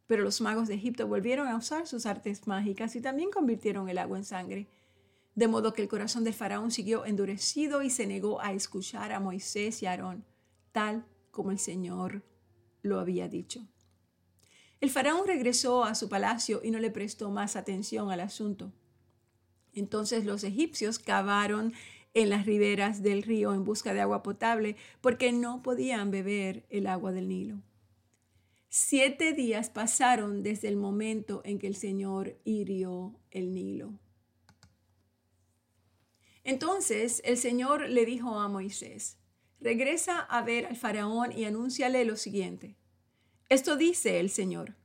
Pero 0.07 0.23
los 0.23 0.41
magos 0.41 0.67
de 0.67 0.75
Egipto 0.75 1.07
volvieron 1.07 1.47
a 1.47 1.55
usar 1.55 1.87
sus 1.87 2.05
artes 2.05 2.47
mágicas 2.47 2.95
y 2.95 3.01
también 3.01 3.31
convirtieron 3.31 3.87
el 3.89 3.97
agua 3.97 4.17
en 4.17 4.25
sangre 4.25 4.67
de 5.35 5.47
modo 5.47 5.73
que 5.73 5.81
el 5.81 5.87
corazón 5.87 6.23
del 6.23 6.33
faraón 6.33 6.71
siguió 6.71 7.05
endurecido 7.05 7.81
y 7.81 7.89
se 7.89 8.05
negó 8.05 8.41
a 8.41 8.53
escuchar 8.53 9.11
a 9.11 9.19
Moisés 9.19 9.81
y 9.81 9.85
Aarón, 9.85 10.25
tal 10.71 11.05
como 11.31 11.51
el 11.51 11.59
Señor 11.59 12.23
lo 12.81 12.99
había 12.99 13.27
dicho. 13.27 13.67
El 14.79 14.89
faraón 14.89 15.25
regresó 15.25 15.85
a 15.85 15.95
su 15.95 16.09
palacio 16.09 16.61
y 16.63 16.69
no 16.69 16.79
le 16.79 16.91
prestó 16.91 17.31
más 17.31 17.55
atención 17.55 18.11
al 18.11 18.19
asunto. 18.19 18.73
Entonces 19.73 20.25
los 20.25 20.43
egipcios 20.43 20.99
cavaron 20.99 21.73
en 22.13 22.29
las 22.29 22.45
riberas 22.45 23.01
del 23.01 23.23
río 23.23 23.53
en 23.53 23.63
busca 23.63 23.93
de 23.93 24.01
agua 24.01 24.21
potable 24.21 24.75
porque 25.01 25.31
no 25.31 25.61
podían 25.61 26.11
beber 26.11 26.65
el 26.69 26.87
agua 26.87 27.11
del 27.11 27.27
Nilo. 27.27 27.61
Siete 28.69 29.33
días 29.33 29.69
pasaron 29.69 30.43
desde 30.43 30.67
el 30.67 30.77
momento 30.77 31.41
en 31.45 31.59
que 31.59 31.67
el 31.67 31.75
Señor 31.75 32.37
hirió 32.43 33.15
el 33.31 33.53
Nilo. 33.53 33.93
Entonces 36.43 37.21
el 37.25 37.37
Señor 37.37 37.89
le 37.89 38.05
dijo 38.05 38.39
a 38.39 38.47
Moisés, 38.49 39.17
regresa 39.59 40.19
a 40.19 40.41
ver 40.41 40.65
al 40.65 40.75
faraón 40.75 41.31
y 41.31 41.45
anúnciale 41.45 42.03
lo 42.03 42.17
siguiente. 42.17 42.75
Esto 43.49 43.77
dice 43.77 44.19
el 44.19 44.29
Señor, 44.29 44.75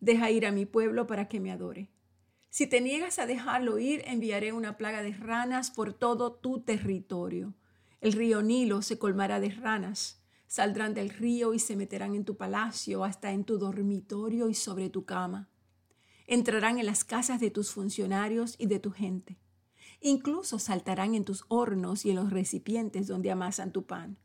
deja 0.00 0.30
ir 0.30 0.46
a 0.46 0.52
mi 0.52 0.66
pueblo 0.66 1.06
para 1.06 1.28
que 1.28 1.40
me 1.40 1.50
adore. 1.50 1.90
Si 2.50 2.66
te 2.66 2.80
niegas 2.80 3.18
a 3.18 3.26
dejarlo 3.26 3.78
ir, 3.78 4.02
enviaré 4.06 4.52
una 4.52 4.76
plaga 4.76 5.02
de 5.02 5.12
ranas 5.12 5.70
por 5.70 5.94
todo 5.94 6.32
tu 6.32 6.62
territorio. 6.62 7.54
El 8.00 8.12
río 8.12 8.42
Nilo 8.42 8.82
se 8.82 8.98
colmará 8.98 9.38
de 9.40 9.50
ranas. 9.50 10.20
Saldrán 10.48 10.94
del 10.94 11.10
río 11.10 11.54
y 11.54 11.60
se 11.60 11.76
meterán 11.76 12.16
en 12.16 12.24
tu 12.24 12.36
palacio, 12.36 13.04
hasta 13.04 13.30
en 13.30 13.44
tu 13.44 13.56
dormitorio 13.56 14.48
y 14.48 14.54
sobre 14.54 14.90
tu 14.90 15.04
cama. 15.04 15.48
Entrarán 16.26 16.80
en 16.80 16.86
las 16.86 17.04
casas 17.04 17.38
de 17.38 17.52
tus 17.52 17.70
funcionarios 17.70 18.56
y 18.58 18.66
de 18.66 18.80
tu 18.80 18.90
gente. 18.90 19.38
Incluso 20.00 20.58
saltarán 20.58 21.14
en 21.14 21.24
tus 21.24 21.44
hornos 21.48 22.04
y 22.04 22.10
en 22.10 22.16
los 22.16 22.30
recipientes 22.30 23.06
donde 23.06 23.30
amasan 23.30 23.72
tu 23.72 23.84
pan. 23.84 24.18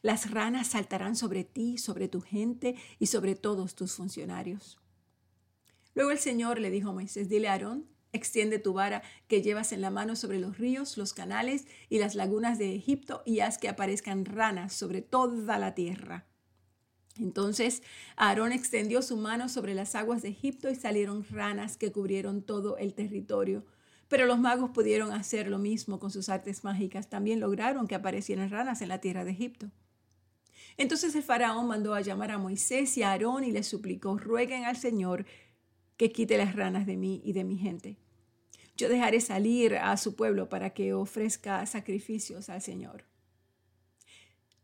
Las 0.00 0.30
ranas 0.30 0.68
saltarán 0.68 1.16
sobre 1.16 1.44
ti, 1.44 1.78
sobre 1.78 2.08
tu 2.08 2.20
gente 2.20 2.74
y 2.98 3.06
sobre 3.06 3.34
todos 3.34 3.74
tus 3.74 3.92
funcionarios. 3.92 4.80
Luego 5.94 6.10
el 6.10 6.18
Señor 6.18 6.58
le 6.58 6.70
dijo 6.70 6.90
a 6.90 6.94
Moisés, 6.94 7.28
dile 7.28 7.48
a 7.48 7.52
Aarón, 7.52 7.86
extiende 8.12 8.58
tu 8.58 8.72
vara 8.72 9.02
que 9.28 9.42
llevas 9.42 9.72
en 9.72 9.80
la 9.80 9.90
mano 9.90 10.16
sobre 10.16 10.38
los 10.38 10.58
ríos, 10.58 10.96
los 10.96 11.12
canales 11.12 11.66
y 11.88 11.98
las 11.98 12.14
lagunas 12.14 12.58
de 12.58 12.74
Egipto 12.74 13.22
y 13.24 13.40
haz 13.40 13.58
que 13.58 13.68
aparezcan 13.68 14.24
ranas 14.24 14.72
sobre 14.72 15.02
toda 15.02 15.58
la 15.58 15.74
tierra. 15.74 16.26
Entonces 17.18 17.82
Aarón 18.16 18.52
extendió 18.52 19.02
su 19.02 19.16
mano 19.16 19.48
sobre 19.48 19.74
las 19.74 19.94
aguas 19.94 20.22
de 20.22 20.30
Egipto 20.30 20.70
y 20.70 20.74
salieron 20.74 21.24
ranas 21.28 21.76
que 21.76 21.92
cubrieron 21.92 22.42
todo 22.42 22.78
el 22.78 22.94
territorio. 22.94 23.66
Pero 24.12 24.26
los 24.26 24.38
magos 24.38 24.72
pudieron 24.72 25.10
hacer 25.10 25.48
lo 25.48 25.58
mismo 25.58 25.98
con 25.98 26.10
sus 26.10 26.28
artes 26.28 26.64
mágicas. 26.64 27.08
También 27.08 27.40
lograron 27.40 27.88
que 27.88 27.94
aparecieran 27.94 28.50
ranas 28.50 28.82
en 28.82 28.88
la 28.88 28.98
tierra 28.98 29.24
de 29.24 29.30
Egipto. 29.30 29.70
Entonces 30.76 31.14
el 31.14 31.22
faraón 31.22 31.66
mandó 31.66 31.94
a 31.94 32.02
llamar 32.02 32.30
a 32.30 32.36
Moisés 32.36 32.98
y 32.98 33.02
a 33.02 33.12
Aarón 33.12 33.42
y 33.42 33.52
les 33.52 33.66
suplicó, 33.66 34.18
rueguen 34.18 34.66
al 34.66 34.76
Señor 34.76 35.24
que 35.96 36.12
quite 36.12 36.36
las 36.36 36.54
ranas 36.54 36.84
de 36.84 36.98
mí 36.98 37.22
y 37.24 37.32
de 37.32 37.44
mi 37.44 37.56
gente. 37.56 37.96
Yo 38.76 38.90
dejaré 38.90 39.18
salir 39.22 39.76
a 39.76 39.96
su 39.96 40.14
pueblo 40.14 40.50
para 40.50 40.74
que 40.74 40.92
ofrezca 40.92 41.64
sacrificios 41.64 42.50
al 42.50 42.60
Señor. 42.60 43.06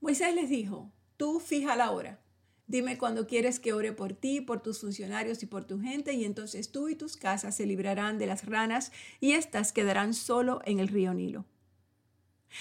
Moisés 0.03 0.35
les 0.35 0.51
dijo, 0.51 0.93
tú 1.17 1.41
fija 1.41 1.75
la 1.75 1.93
hora. 1.93 2.21
Dime 2.69 2.99
cuando 2.99 3.27
quieres 3.27 3.59
que 3.59 3.73
ore 3.73 3.95
por 3.95 4.13
ti, 4.13 4.43
por 4.43 4.61
tus 4.61 4.81
funcionarios 4.81 5.43
y 5.43 5.47
por 5.47 5.65
tu 5.65 5.81
gente, 5.81 6.13
y 6.13 6.27
entonces 6.27 6.71
tú 6.71 6.91
y 6.91 6.95
tus 6.95 7.17
casas 7.17 7.57
se 7.57 7.65
librarán 7.65 8.19
de 8.19 8.27
las 8.27 8.45
ranas 8.45 8.93
y 9.21 9.33
éstas 9.33 9.73
quedarán 9.73 10.13
solo 10.13 10.61
en 10.67 10.79
el 10.79 10.89
río 10.89 11.15
Nilo. 11.15 11.47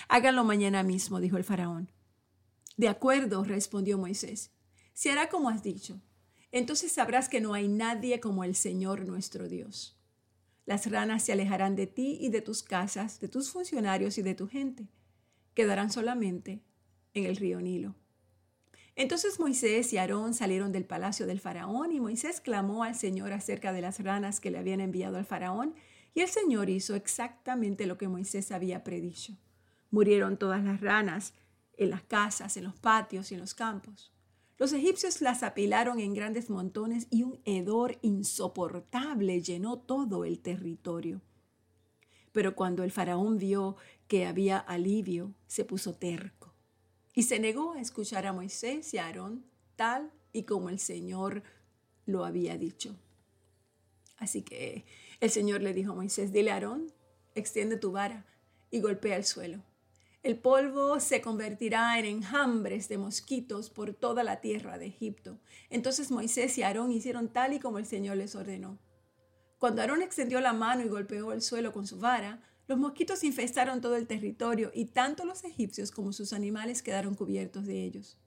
Háganlo 0.08 0.46
mañana 0.46 0.82
mismo, 0.82 1.20
dijo 1.20 1.36
el 1.36 1.44
faraón. 1.44 1.92
De 2.78 2.88
acuerdo, 2.88 3.44
respondió 3.44 3.98
Moisés. 3.98 4.52
Se 4.94 5.12
hará 5.12 5.28
como 5.28 5.50
has 5.50 5.62
dicho. 5.62 6.00
Entonces 6.54 6.94
sabrás 6.94 7.28
que 7.28 7.42
no 7.42 7.54
hay 7.54 7.68
nadie 7.68 8.22
como 8.22 8.46
el 8.46 8.56
Señor 8.56 9.06
nuestro 9.06 9.50
Dios. 9.50 9.98
Las 10.66 10.90
ranas 10.90 11.24
se 11.24 11.34
alejarán 11.34 11.76
de 11.76 11.88
ti 11.88 12.18
y 12.22 12.30
de 12.30 12.42
tus 12.42 12.64
casas, 12.64 13.20
de 13.20 13.28
tus 13.28 13.52
funcionarios 13.52 14.18
y 14.18 14.22
de 14.22 14.36
tu 14.36 14.48
gente. 14.48 14.88
Quedarán 15.54 15.92
solamente 15.92 16.62
en 17.14 17.26
el 17.26 17.36
río 17.36 17.60
Nilo. 17.60 17.96
Entonces 18.98 19.40
Moisés 19.40 19.94
y 19.94 20.00
Aarón 20.00 20.34
salieron 20.34 20.72
del 20.72 20.84
palacio 20.84 21.28
del 21.28 21.40
faraón 21.40 21.92
y 21.92 22.00
Moisés 22.00 22.42
clamó 22.42 22.84
al 22.84 22.96
Señor 22.96 23.32
acerca 23.32 23.72
de 23.72 23.82
las 23.82 24.00
ranas 24.00 24.40
que 24.40 24.50
le 24.50 24.58
habían 24.58 24.82
enviado 24.82 25.18
al 25.18 25.26
faraón 25.26 25.76
y 26.16 26.22
el 26.22 26.28
Señor 26.28 26.72
hizo 26.72 26.96
exactamente 26.96 27.86
lo 27.86 28.00
que 28.00 28.08
Moisés 28.08 28.52
había 28.52 28.84
predicho. 28.84 29.38
Murieron 29.92 30.36
todas 30.36 30.64
las 30.64 30.82
ranas 30.82 31.36
en 31.78 31.92
las 31.92 32.02
casas, 32.02 32.58
en 32.58 32.64
los 32.64 32.74
patios 32.74 33.32
y 33.32 33.36
en 33.36 33.42
los 33.42 33.54
campos. 33.54 34.12
Los 34.58 34.74
egipcios 34.74 35.22
las 35.22 35.44
apilaron 35.44 36.00
en 36.00 36.16
grandes 36.16 36.50
montones 36.50 37.06
y 37.12 37.22
un 37.22 37.40
hedor 37.46 38.00
insoportable 38.02 39.44
llenó 39.44 39.78
todo 39.78 40.26
el 40.26 40.40
territorio. 40.40 41.22
Pero 42.32 42.56
cuando 42.56 42.84
el 42.84 42.92
faraón 42.92 43.38
vio 43.38 43.76
que 44.08 44.26
había 44.26 44.58
alivio, 44.58 45.36
se 45.46 45.66
puso 45.66 45.94
terco 45.94 46.57
y 47.18 47.24
se 47.24 47.40
negó 47.40 47.74
a 47.74 47.82
escuchar 47.82 48.28
a 48.28 48.32
Moisés 48.32 48.94
y 48.94 49.00
a 49.00 49.08
Aarón 49.08 49.44
tal 49.76 50.12
y 50.34 50.44
como 50.44 50.70
el 50.70 50.78
Señor 50.78 51.42
lo 52.06 52.24
había 52.24 52.60
dicho. 52.60 52.96
Así 54.18 54.44
que 54.44 54.86
el 55.20 55.32
Señor 55.32 55.64
le 55.64 55.74
dijo 55.74 55.94
a 55.94 55.96
Moisés, 55.96 56.32
dile 56.32 56.52
a 56.52 56.54
Aarón, 56.54 56.94
extiende 57.34 57.76
tu 57.78 57.92
vara 57.92 58.28
y 58.70 58.82
golpea 58.82 59.16
el 59.16 59.26
suelo. 59.26 59.64
El 60.22 60.38
polvo 60.38 61.00
se 61.00 61.20
convertirá 61.20 61.98
en 61.98 62.06
enjambres 62.06 62.88
de 62.88 63.00
mosquitos 63.00 63.72
por 63.72 63.96
toda 63.96 64.24
la 64.24 64.40
tierra 64.40 64.78
de 64.78 64.86
Egipto. 64.86 65.40
Entonces 65.72 66.12
Moisés 66.12 66.56
y 66.60 66.62
Aarón 66.62 66.92
hicieron 66.92 67.30
tal 67.30 67.52
y 67.52 67.60
como 67.60 67.80
el 67.80 67.88
Señor 67.88 68.18
les 68.18 68.36
ordenó. 68.36 68.78
Cuando 69.58 69.82
Aarón 69.82 70.04
extendió 70.04 70.40
la 70.40 70.54
mano 70.54 70.84
y 70.86 70.88
golpeó 70.88 71.34
el 71.34 71.42
suelo 71.42 71.74
con 71.74 71.88
su 71.88 71.98
vara, 71.98 72.44
los 72.68 72.78
mosquitos 72.78 73.24
infestaron 73.24 73.80
todo 73.82 73.96
el 73.96 74.08
territorio 74.08 74.72
y 74.74 74.86
tanto 74.86 75.24
los 75.26 75.44
egipcios 75.44 75.92
como 75.92 76.12
sus 76.12 76.34
animales 76.34 76.84
quedaron 76.84 77.16
cubiertos 77.16 77.66
de 77.66 77.84
ellos. 77.84 78.18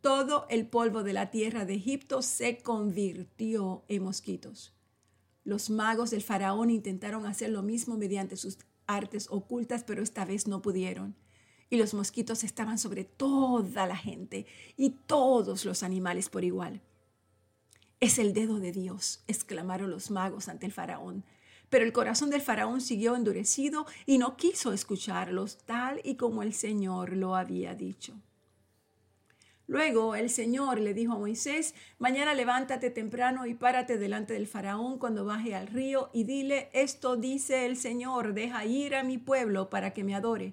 Todo 0.00 0.46
el 0.48 0.66
polvo 0.66 1.02
de 1.02 1.12
la 1.12 1.30
tierra 1.30 1.64
de 1.64 1.74
Egipto 1.74 2.22
se 2.22 2.58
convirtió 2.58 3.84
en 3.88 4.02
mosquitos. 4.02 4.74
Los 5.44 5.70
magos 5.70 6.10
del 6.10 6.22
faraón 6.22 6.70
intentaron 6.70 7.26
hacer 7.26 7.50
lo 7.50 7.62
mismo 7.62 7.96
mediante 7.96 8.36
sus 8.36 8.58
artes 8.86 9.28
ocultas, 9.30 9.84
pero 9.84 10.02
esta 10.02 10.24
vez 10.24 10.46
no 10.46 10.62
pudieron. 10.62 11.14
Y 11.68 11.76
los 11.76 11.94
mosquitos 11.94 12.44
estaban 12.44 12.78
sobre 12.78 13.04
toda 13.04 13.86
la 13.86 13.96
gente 13.96 14.46
y 14.76 14.90
todos 14.90 15.64
los 15.64 15.82
animales 15.82 16.28
por 16.28 16.44
igual. 16.44 16.82
Es 18.00 18.18
el 18.18 18.32
dedo 18.32 18.58
de 18.58 18.72
Dios, 18.72 19.22
exclamaron 19.26 19.90
los 19.90 20.10
magos 20.10 20.48
ante 20.48 20.66
el 20.66 20.72
faraón. 20.72 21.24
Pero 21.72 21.86
el 21.86 21.92
corazón 21.94 22.28
del 22.28 22.42
faraón 22.42 22.82
siguió 22.82 23.16
endurecido 23.16 23.86
y 24.04 24.18
no 24.18 24.36
quiso 24.36 24.74
escucharlos 24.74 25.56
tal 25.64 26.02
y 26.04 26.16
como 26.16 26.42
el 26.42 26.52
Señor 26.52 27.16
lo 27.16 27.34
había 27.34 27.74
dicho. 27.74 28.12
Luego 29.66 30.14
el 30.14 30.28
Señor 30.28 30.78
le 30.80 30.92
dijo 30.92 31.14
a 31.14 31.18
Moisés, 31.18 31.74
mañana 31.98 32.34
levántate 32.34 32.90
temprano 32.90 33.46
y 33.46 33.54
párate 33.54 33.96
delante 33.96 34.34
del 34.34 34.46
faraón 34.46 34.98
cuando 34.98 35.24
baje 35.24 35.54
al 35.54 35.66
río 35.66 36.10
y 36.12 36.24
dile, 36.24 36.68
esto 36.74 37.16
dice 37.16 37.64
el 37.64 37.78
Señor, 37.78 38.34
deja 38.34 38.66
ir 38.66 38.94
a 38.94 39.02
mi 39.02 39.16
pueblo 39.16 39.70
para 39.70 39.94
que 39.94 40.04
me 40.04 40.14
adore. 40.14 40.52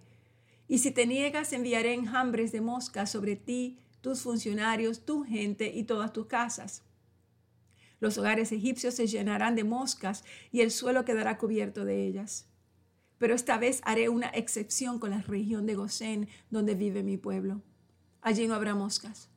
Y 0.69 0.77
si 0.77 0.91
te 0.91 1.05
niegas, 1.05 1.51
enviaré 1.51 1.95
enjambres 1.95 2.53
de 2.53 2.61
moscas 2.61 3.11
sobre 3.11 3.35
ti, 3.35 3.77
tus 3.99 4.21
funcionarios, 4.21 5.03
tu 5.03 5.25
gente 5.25 5.69
y 5.75 5.83
todas 5.83 6.13
tus 6.13 6.27
casas. 6.27 6.81
Los 7.99 8.17
hogares 8.17 8.51
egipcios 8.51 8.93
se 8.95 9.07
llenarán 9.07 9.55
de 9.55 9.63
moscas 9.63 10.23
y 10.51 10.61
el 10.61 10.71
suelo 10.71 11.05
quedará 11.05 11.37
cubierto 11.37 11.85
de 11.85 12.05
ellas. 12.05 12.47
Pero 13.17 13.35
esta 13.35 13.57
vez 13.57 13.81
haré 13.83 14.09
una 14.09 14.29
excepción 14.29 14.99
con 14.99 15.09
la 15.09 15.21
región 15.21 15.65
de 15.65 15.75
Gosén, 15.75 16.29
donde 16.49 16.75
vive 16.75 17.03
mi 17.03 17.17
pueblo 17.17 17.61
allí 18.21 18.47
no 18.47 18.55
habrá 18.55 18.75
moscas. 18.75 19.29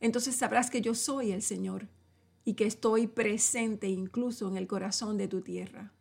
Entonces 0.00 0.34
sabrás 0.36 0.70
que 0.70 0.80
yo 0.80 0.94
soy 0.94 1.32
el 1.32 1.42
Señor 1.42 1.88
y 2.44 2.54
que 2.54 2.66
estoy 2.66 3.06
presente 3.06 3.88
incluso 3.88 4.48
en 4.48 4.56
el 4.56 4.66
corazón 4.66 5.16
de 5.16 5.28
tu 5.28 5.42
tierra. 5.42 5.92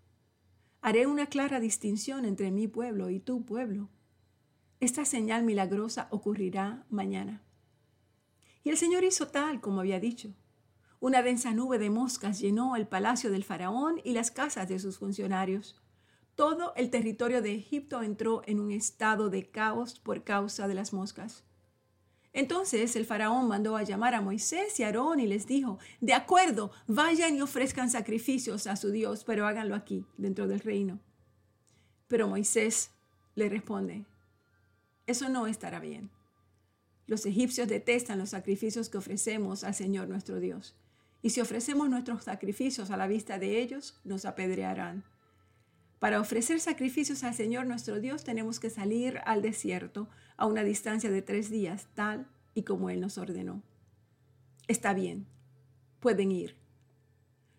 Haré 0.81 1.05
una 1.05 1.27
clara 1.27 1.59
distinción 1.59 2.25
entre 2.25 2.49
mi 2.51 2.67
pueblo 2.67 3.09
y 3.09 3.19
tu 3.19 3.45
pueblo. 3.45 3.89
Esta 4.79 5.05
señal 5.05 5.43
milagrosa 5.43 6.07
ocurrirá 6.09 6.85
mañana. 6.89 7.43
Y 8.63 8.69
el 8.69 8.77
Señor 8.77 9.03
hizo 9.03 9.27
tal 9.27 9.61
como 9.61 9.79
había 9.79 9.99
dicho. 9.99 10.33
Una 11.01 11.23
densa 11.23 11.51
nube 11.51 11.79
de 11.79 11.89
moscas 11.89 12.39
llenó 12.39 12.75
el 12.75 12.87
palacio 12.87 13.31
del 13.31 13.43
faraón 13.43 13.99
y 14.03 14.13
las 14.13 14.29
casas 14.29 14.69
de 14.69 14.77
sus 14.77 14.99
funcionarios. 14.99 15.81
Todo 16.35 16.75
el 16.75 16.91
territorio 16.91 17.41
de 17.41 17.55
Egipto 17.55 18.03
entró 18.03 18.43
en 18.45 18.59
un 18.59 18.69
estado 18.69 19.31
de 19.31 19.49
caos 19.49 19.99
por 19.99 20.23
causa 20.23 20.67
de 20.67 20.75
las 20.75 20.93
moscas. 20.93 21.43
Entonces 22.33 22.95
el 22.95 23.07
faraón 23.07 23.47
mandó 23.47 23.77
a 23.77 23.81
llamar 23.81 24.13
a 24.13 24.21
Moisés 24.21 24.79
y 24.79 24.83
a 24.83 24.85
Aarón 24.85 25.19
y 25.19 25.25
les 25.25 25.47
dijo, 25.47 25.79
de 26.01 26.13
acuerdo, 26.13 26.71
vayan 26.85 27.35
y 27.35 27.41
ofrezcan 27.41 27.89
sacrificios 27.89 28.67
a 28.67 28.75
su 28.75 28.91
Dios, 28.91 29.23
pero 29.23 29.47
háganlo 29.47 29.73
aquí, 29.73 30.05
dentro 30.17 30.47
del 30.47 30.59
reino. 30.59 30.99
Pero 32.07 32.27
Moisés 32.27 32.91
le 33.33 33.49
responde, 33.49 34.05
eso 35.07 35.29
no 35.29 35.47
estará 35.47 35.79
bien. 35.79 36.11
Los 37.07 37.25
egipcios 37.25 37.67
detestan 37.67 38.19
los 38.19 38.29
sacrificios 38.29 38.87
que 38.87 38.99
ofrecemos 38.99 39.63
al 39.63 39.73
Señor 39.73 40.07
nuestro 40.07 40.39
Dios. 40.39 40.75
Y 41.21 41.31
si 41.31 41.41
ofrecemos 41.41 41.89
nuestros 41.89 42.23
sacrificios 42.23 42.91
a 42.91 42.97
la 42.97 43.07
vista 43.07 43.38
de 43.38 43.62
ellos, 43.62 43.99
nos 44.03 44.25
apedrearán. 44.25 45.03
Para 45.99 46.19
ofrecer 46.19 46.60
sacrificios 46.60 47.23
al 47.23 47.36
Señor 47.36 47.67
nuestro 47.67 47.99
Dios 47.99 48.23
tenemos 48.23 48.60
que 48.60 48.71
salir 48.71 49.19
al 49.25 49.43
desierto 49.43 50.10
a 50.36 50.47
una 50.47 50.63
distancia 50.63 51.12
de 51.12 51.21
tres 51.21 51.51
días, 51.51 51.88
tal 51.93 52.27
y 52.55 52.63
como 52.63 52.89
Él 52.89 53.01
nos 53.01 53.19
ordenó. 53.19 53.62
Está 54.67 54.95
bien, 54.95 55.27
pueden 55.99 56.31
ir. 56.31 56.57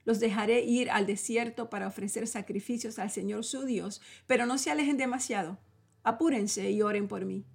Los 0.04 0.18
dejaré 0.18 0.64
ir 0.64 0.90
al 0.90 1.06
desierto 1.06 1.70
para 1.70 1.86
ofrecer 1.86 2.26
sacrificios 2.26 2.98
al 2.98 3.10
Señor 3.10 3.44
su 3.44 3.64
Dios, 3.64 4.00
pero 4.26 4.46
no 4.46 4.58
se 4.58 4.72
alejen 4.72 4.96
demasiado. 4.96 5.58
Apúrense 6.02 6.68
y 6.72 6.82
oren 6.82 7.06
por 7.06 7.24
mí. 7.24 7.46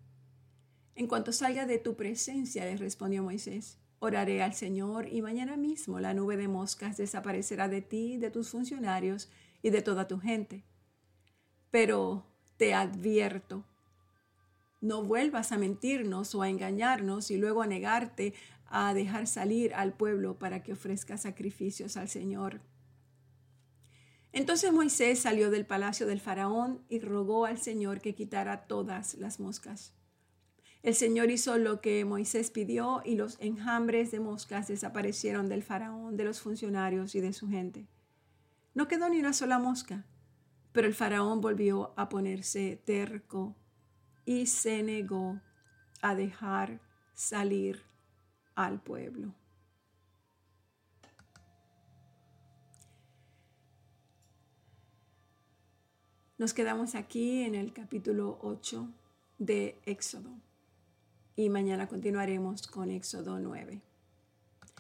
En 0.96 1.08
cuanto 1.08 1.34
salga 1.34 1.66
de 1.66 1.80
tu 1.80 1.98
presencia, 1.98 2.64
les 2.64 2.80
respondió 2.80 3.24
Moisés, 3.24 3.78
oraré 4.00 4.42
al 4.44 4.54
Señor 4.54 5.08
y 5.12 5.22
mañana 5.22 5.58
mismo 5.58 6.00
la 6.00 6.14
nube 6.14 6.38
de 6.38 6.48
moscas 6.48 6.98
desaparecerá 6.98 7.68
de 7.68 7.82
ti, 7.82 8.18
de 8.18 8.32
tus 8.32 8.50
funcionarios 8.50 9.30
y 9.62 9.70
de 9.70 9.82
toda 9.82 10.08
tu 10.08 10.20
gente. 10.20 10.64
Pero 11.72 12.26
te 12.58 12.74
advierto, 12.74 13.66
no 14.82 15.04
vuelvas 15.04 15.52
a 15.52 15.58
mentirnos 15.58 16.36
o 16.36 16.42
a 16.42 16.50
engañarnos 16.50 17.32
y 17.32 17.38
luego 17.38 17.62
a 17.62 17.68
negarte 17.68 18.34
a 18.66 18.94
dejar 18.94 19.28
salir 19.28 19.74
al 19.74 19.94
pueblo 19.94 20.38
para 20.38 20.62
que 20.62 20.74
ofrezca 20.74 21.18
sacrificios 21.18 21.98
al 21.98 22.10
Señor. 22.10 22.62
Entonces 24.34 24.72
Moisés 24.72 25.20
salió 25.20 25.50
del 25.50 25.66
palacio 25.66 26.06
del 26.06 26.20
faraón 26.20 26.84
y 26.90 27.00
rogó 27.00 27.46
al 27.46 27.58
Señor 27.58 28.02
que 28.02 28.14
quitara 28.14 28.68
todas 28.68 29.16
las 29.16 29.40
moscas. 29.40 29.94
El 30.88 30.96
Señor 30.96 31.32
hizo 31.32 31.58
lo 31.58 31.82
que 31.82 32.06
Moisés 32.06 32.50
pidió 32.50 33.02
y 33.04 33.16
los 33.16 33.38
enjambres 33.42 34.10
de 34.10 34.22
moscas 34.22 34.70
desaparecieron 34.70 35.50
del 35.50 35.62
faraón, 35.62 36.16
de 36.16 36.24
los 36.24 36.40
funcionarios 36.40 37.14
y 37.14 37.20
de 37.20 37.34
su 37.34 37.50
gente. 37.50 37.90
No 38.74 38.88
quedó 38.88 39.10
ni 39.10 39.20
una 39.20 39.34
sola 39.34 39.60
mosca. 39.60 40.06
Pero 40.72 40.88
el 40.88 40.94
faraón 40.94 41.42
volvió 41.42 41.92
a 41.98 42.08
ponerse 42.08 42.82
terco 42.86 43.54
y 44.24 44.46
se 44.46 44.82
negó 44.82 45.42
a 46.02 46.16
dejar 46.16 46.80
salir 47.14 47.84
al 48.56 48.82
pueblo. 48.82 49.36
Nos 56.38 56.54
quedamos 56.54 56.96
aquí 56.96 57.42
en 57.42 57.56
el 57.56 57.74
capítulo 57.74 58.40
8 58.42 58.88
de 59.38 59.82
Éxodo 59.84 60.47
y 61.38 61.50
mañana 61.50 61.88
continuaremos 61.88 62.66
con 62.66 62.90
Éxodo 62.90 63.40
9. 63.40 63.80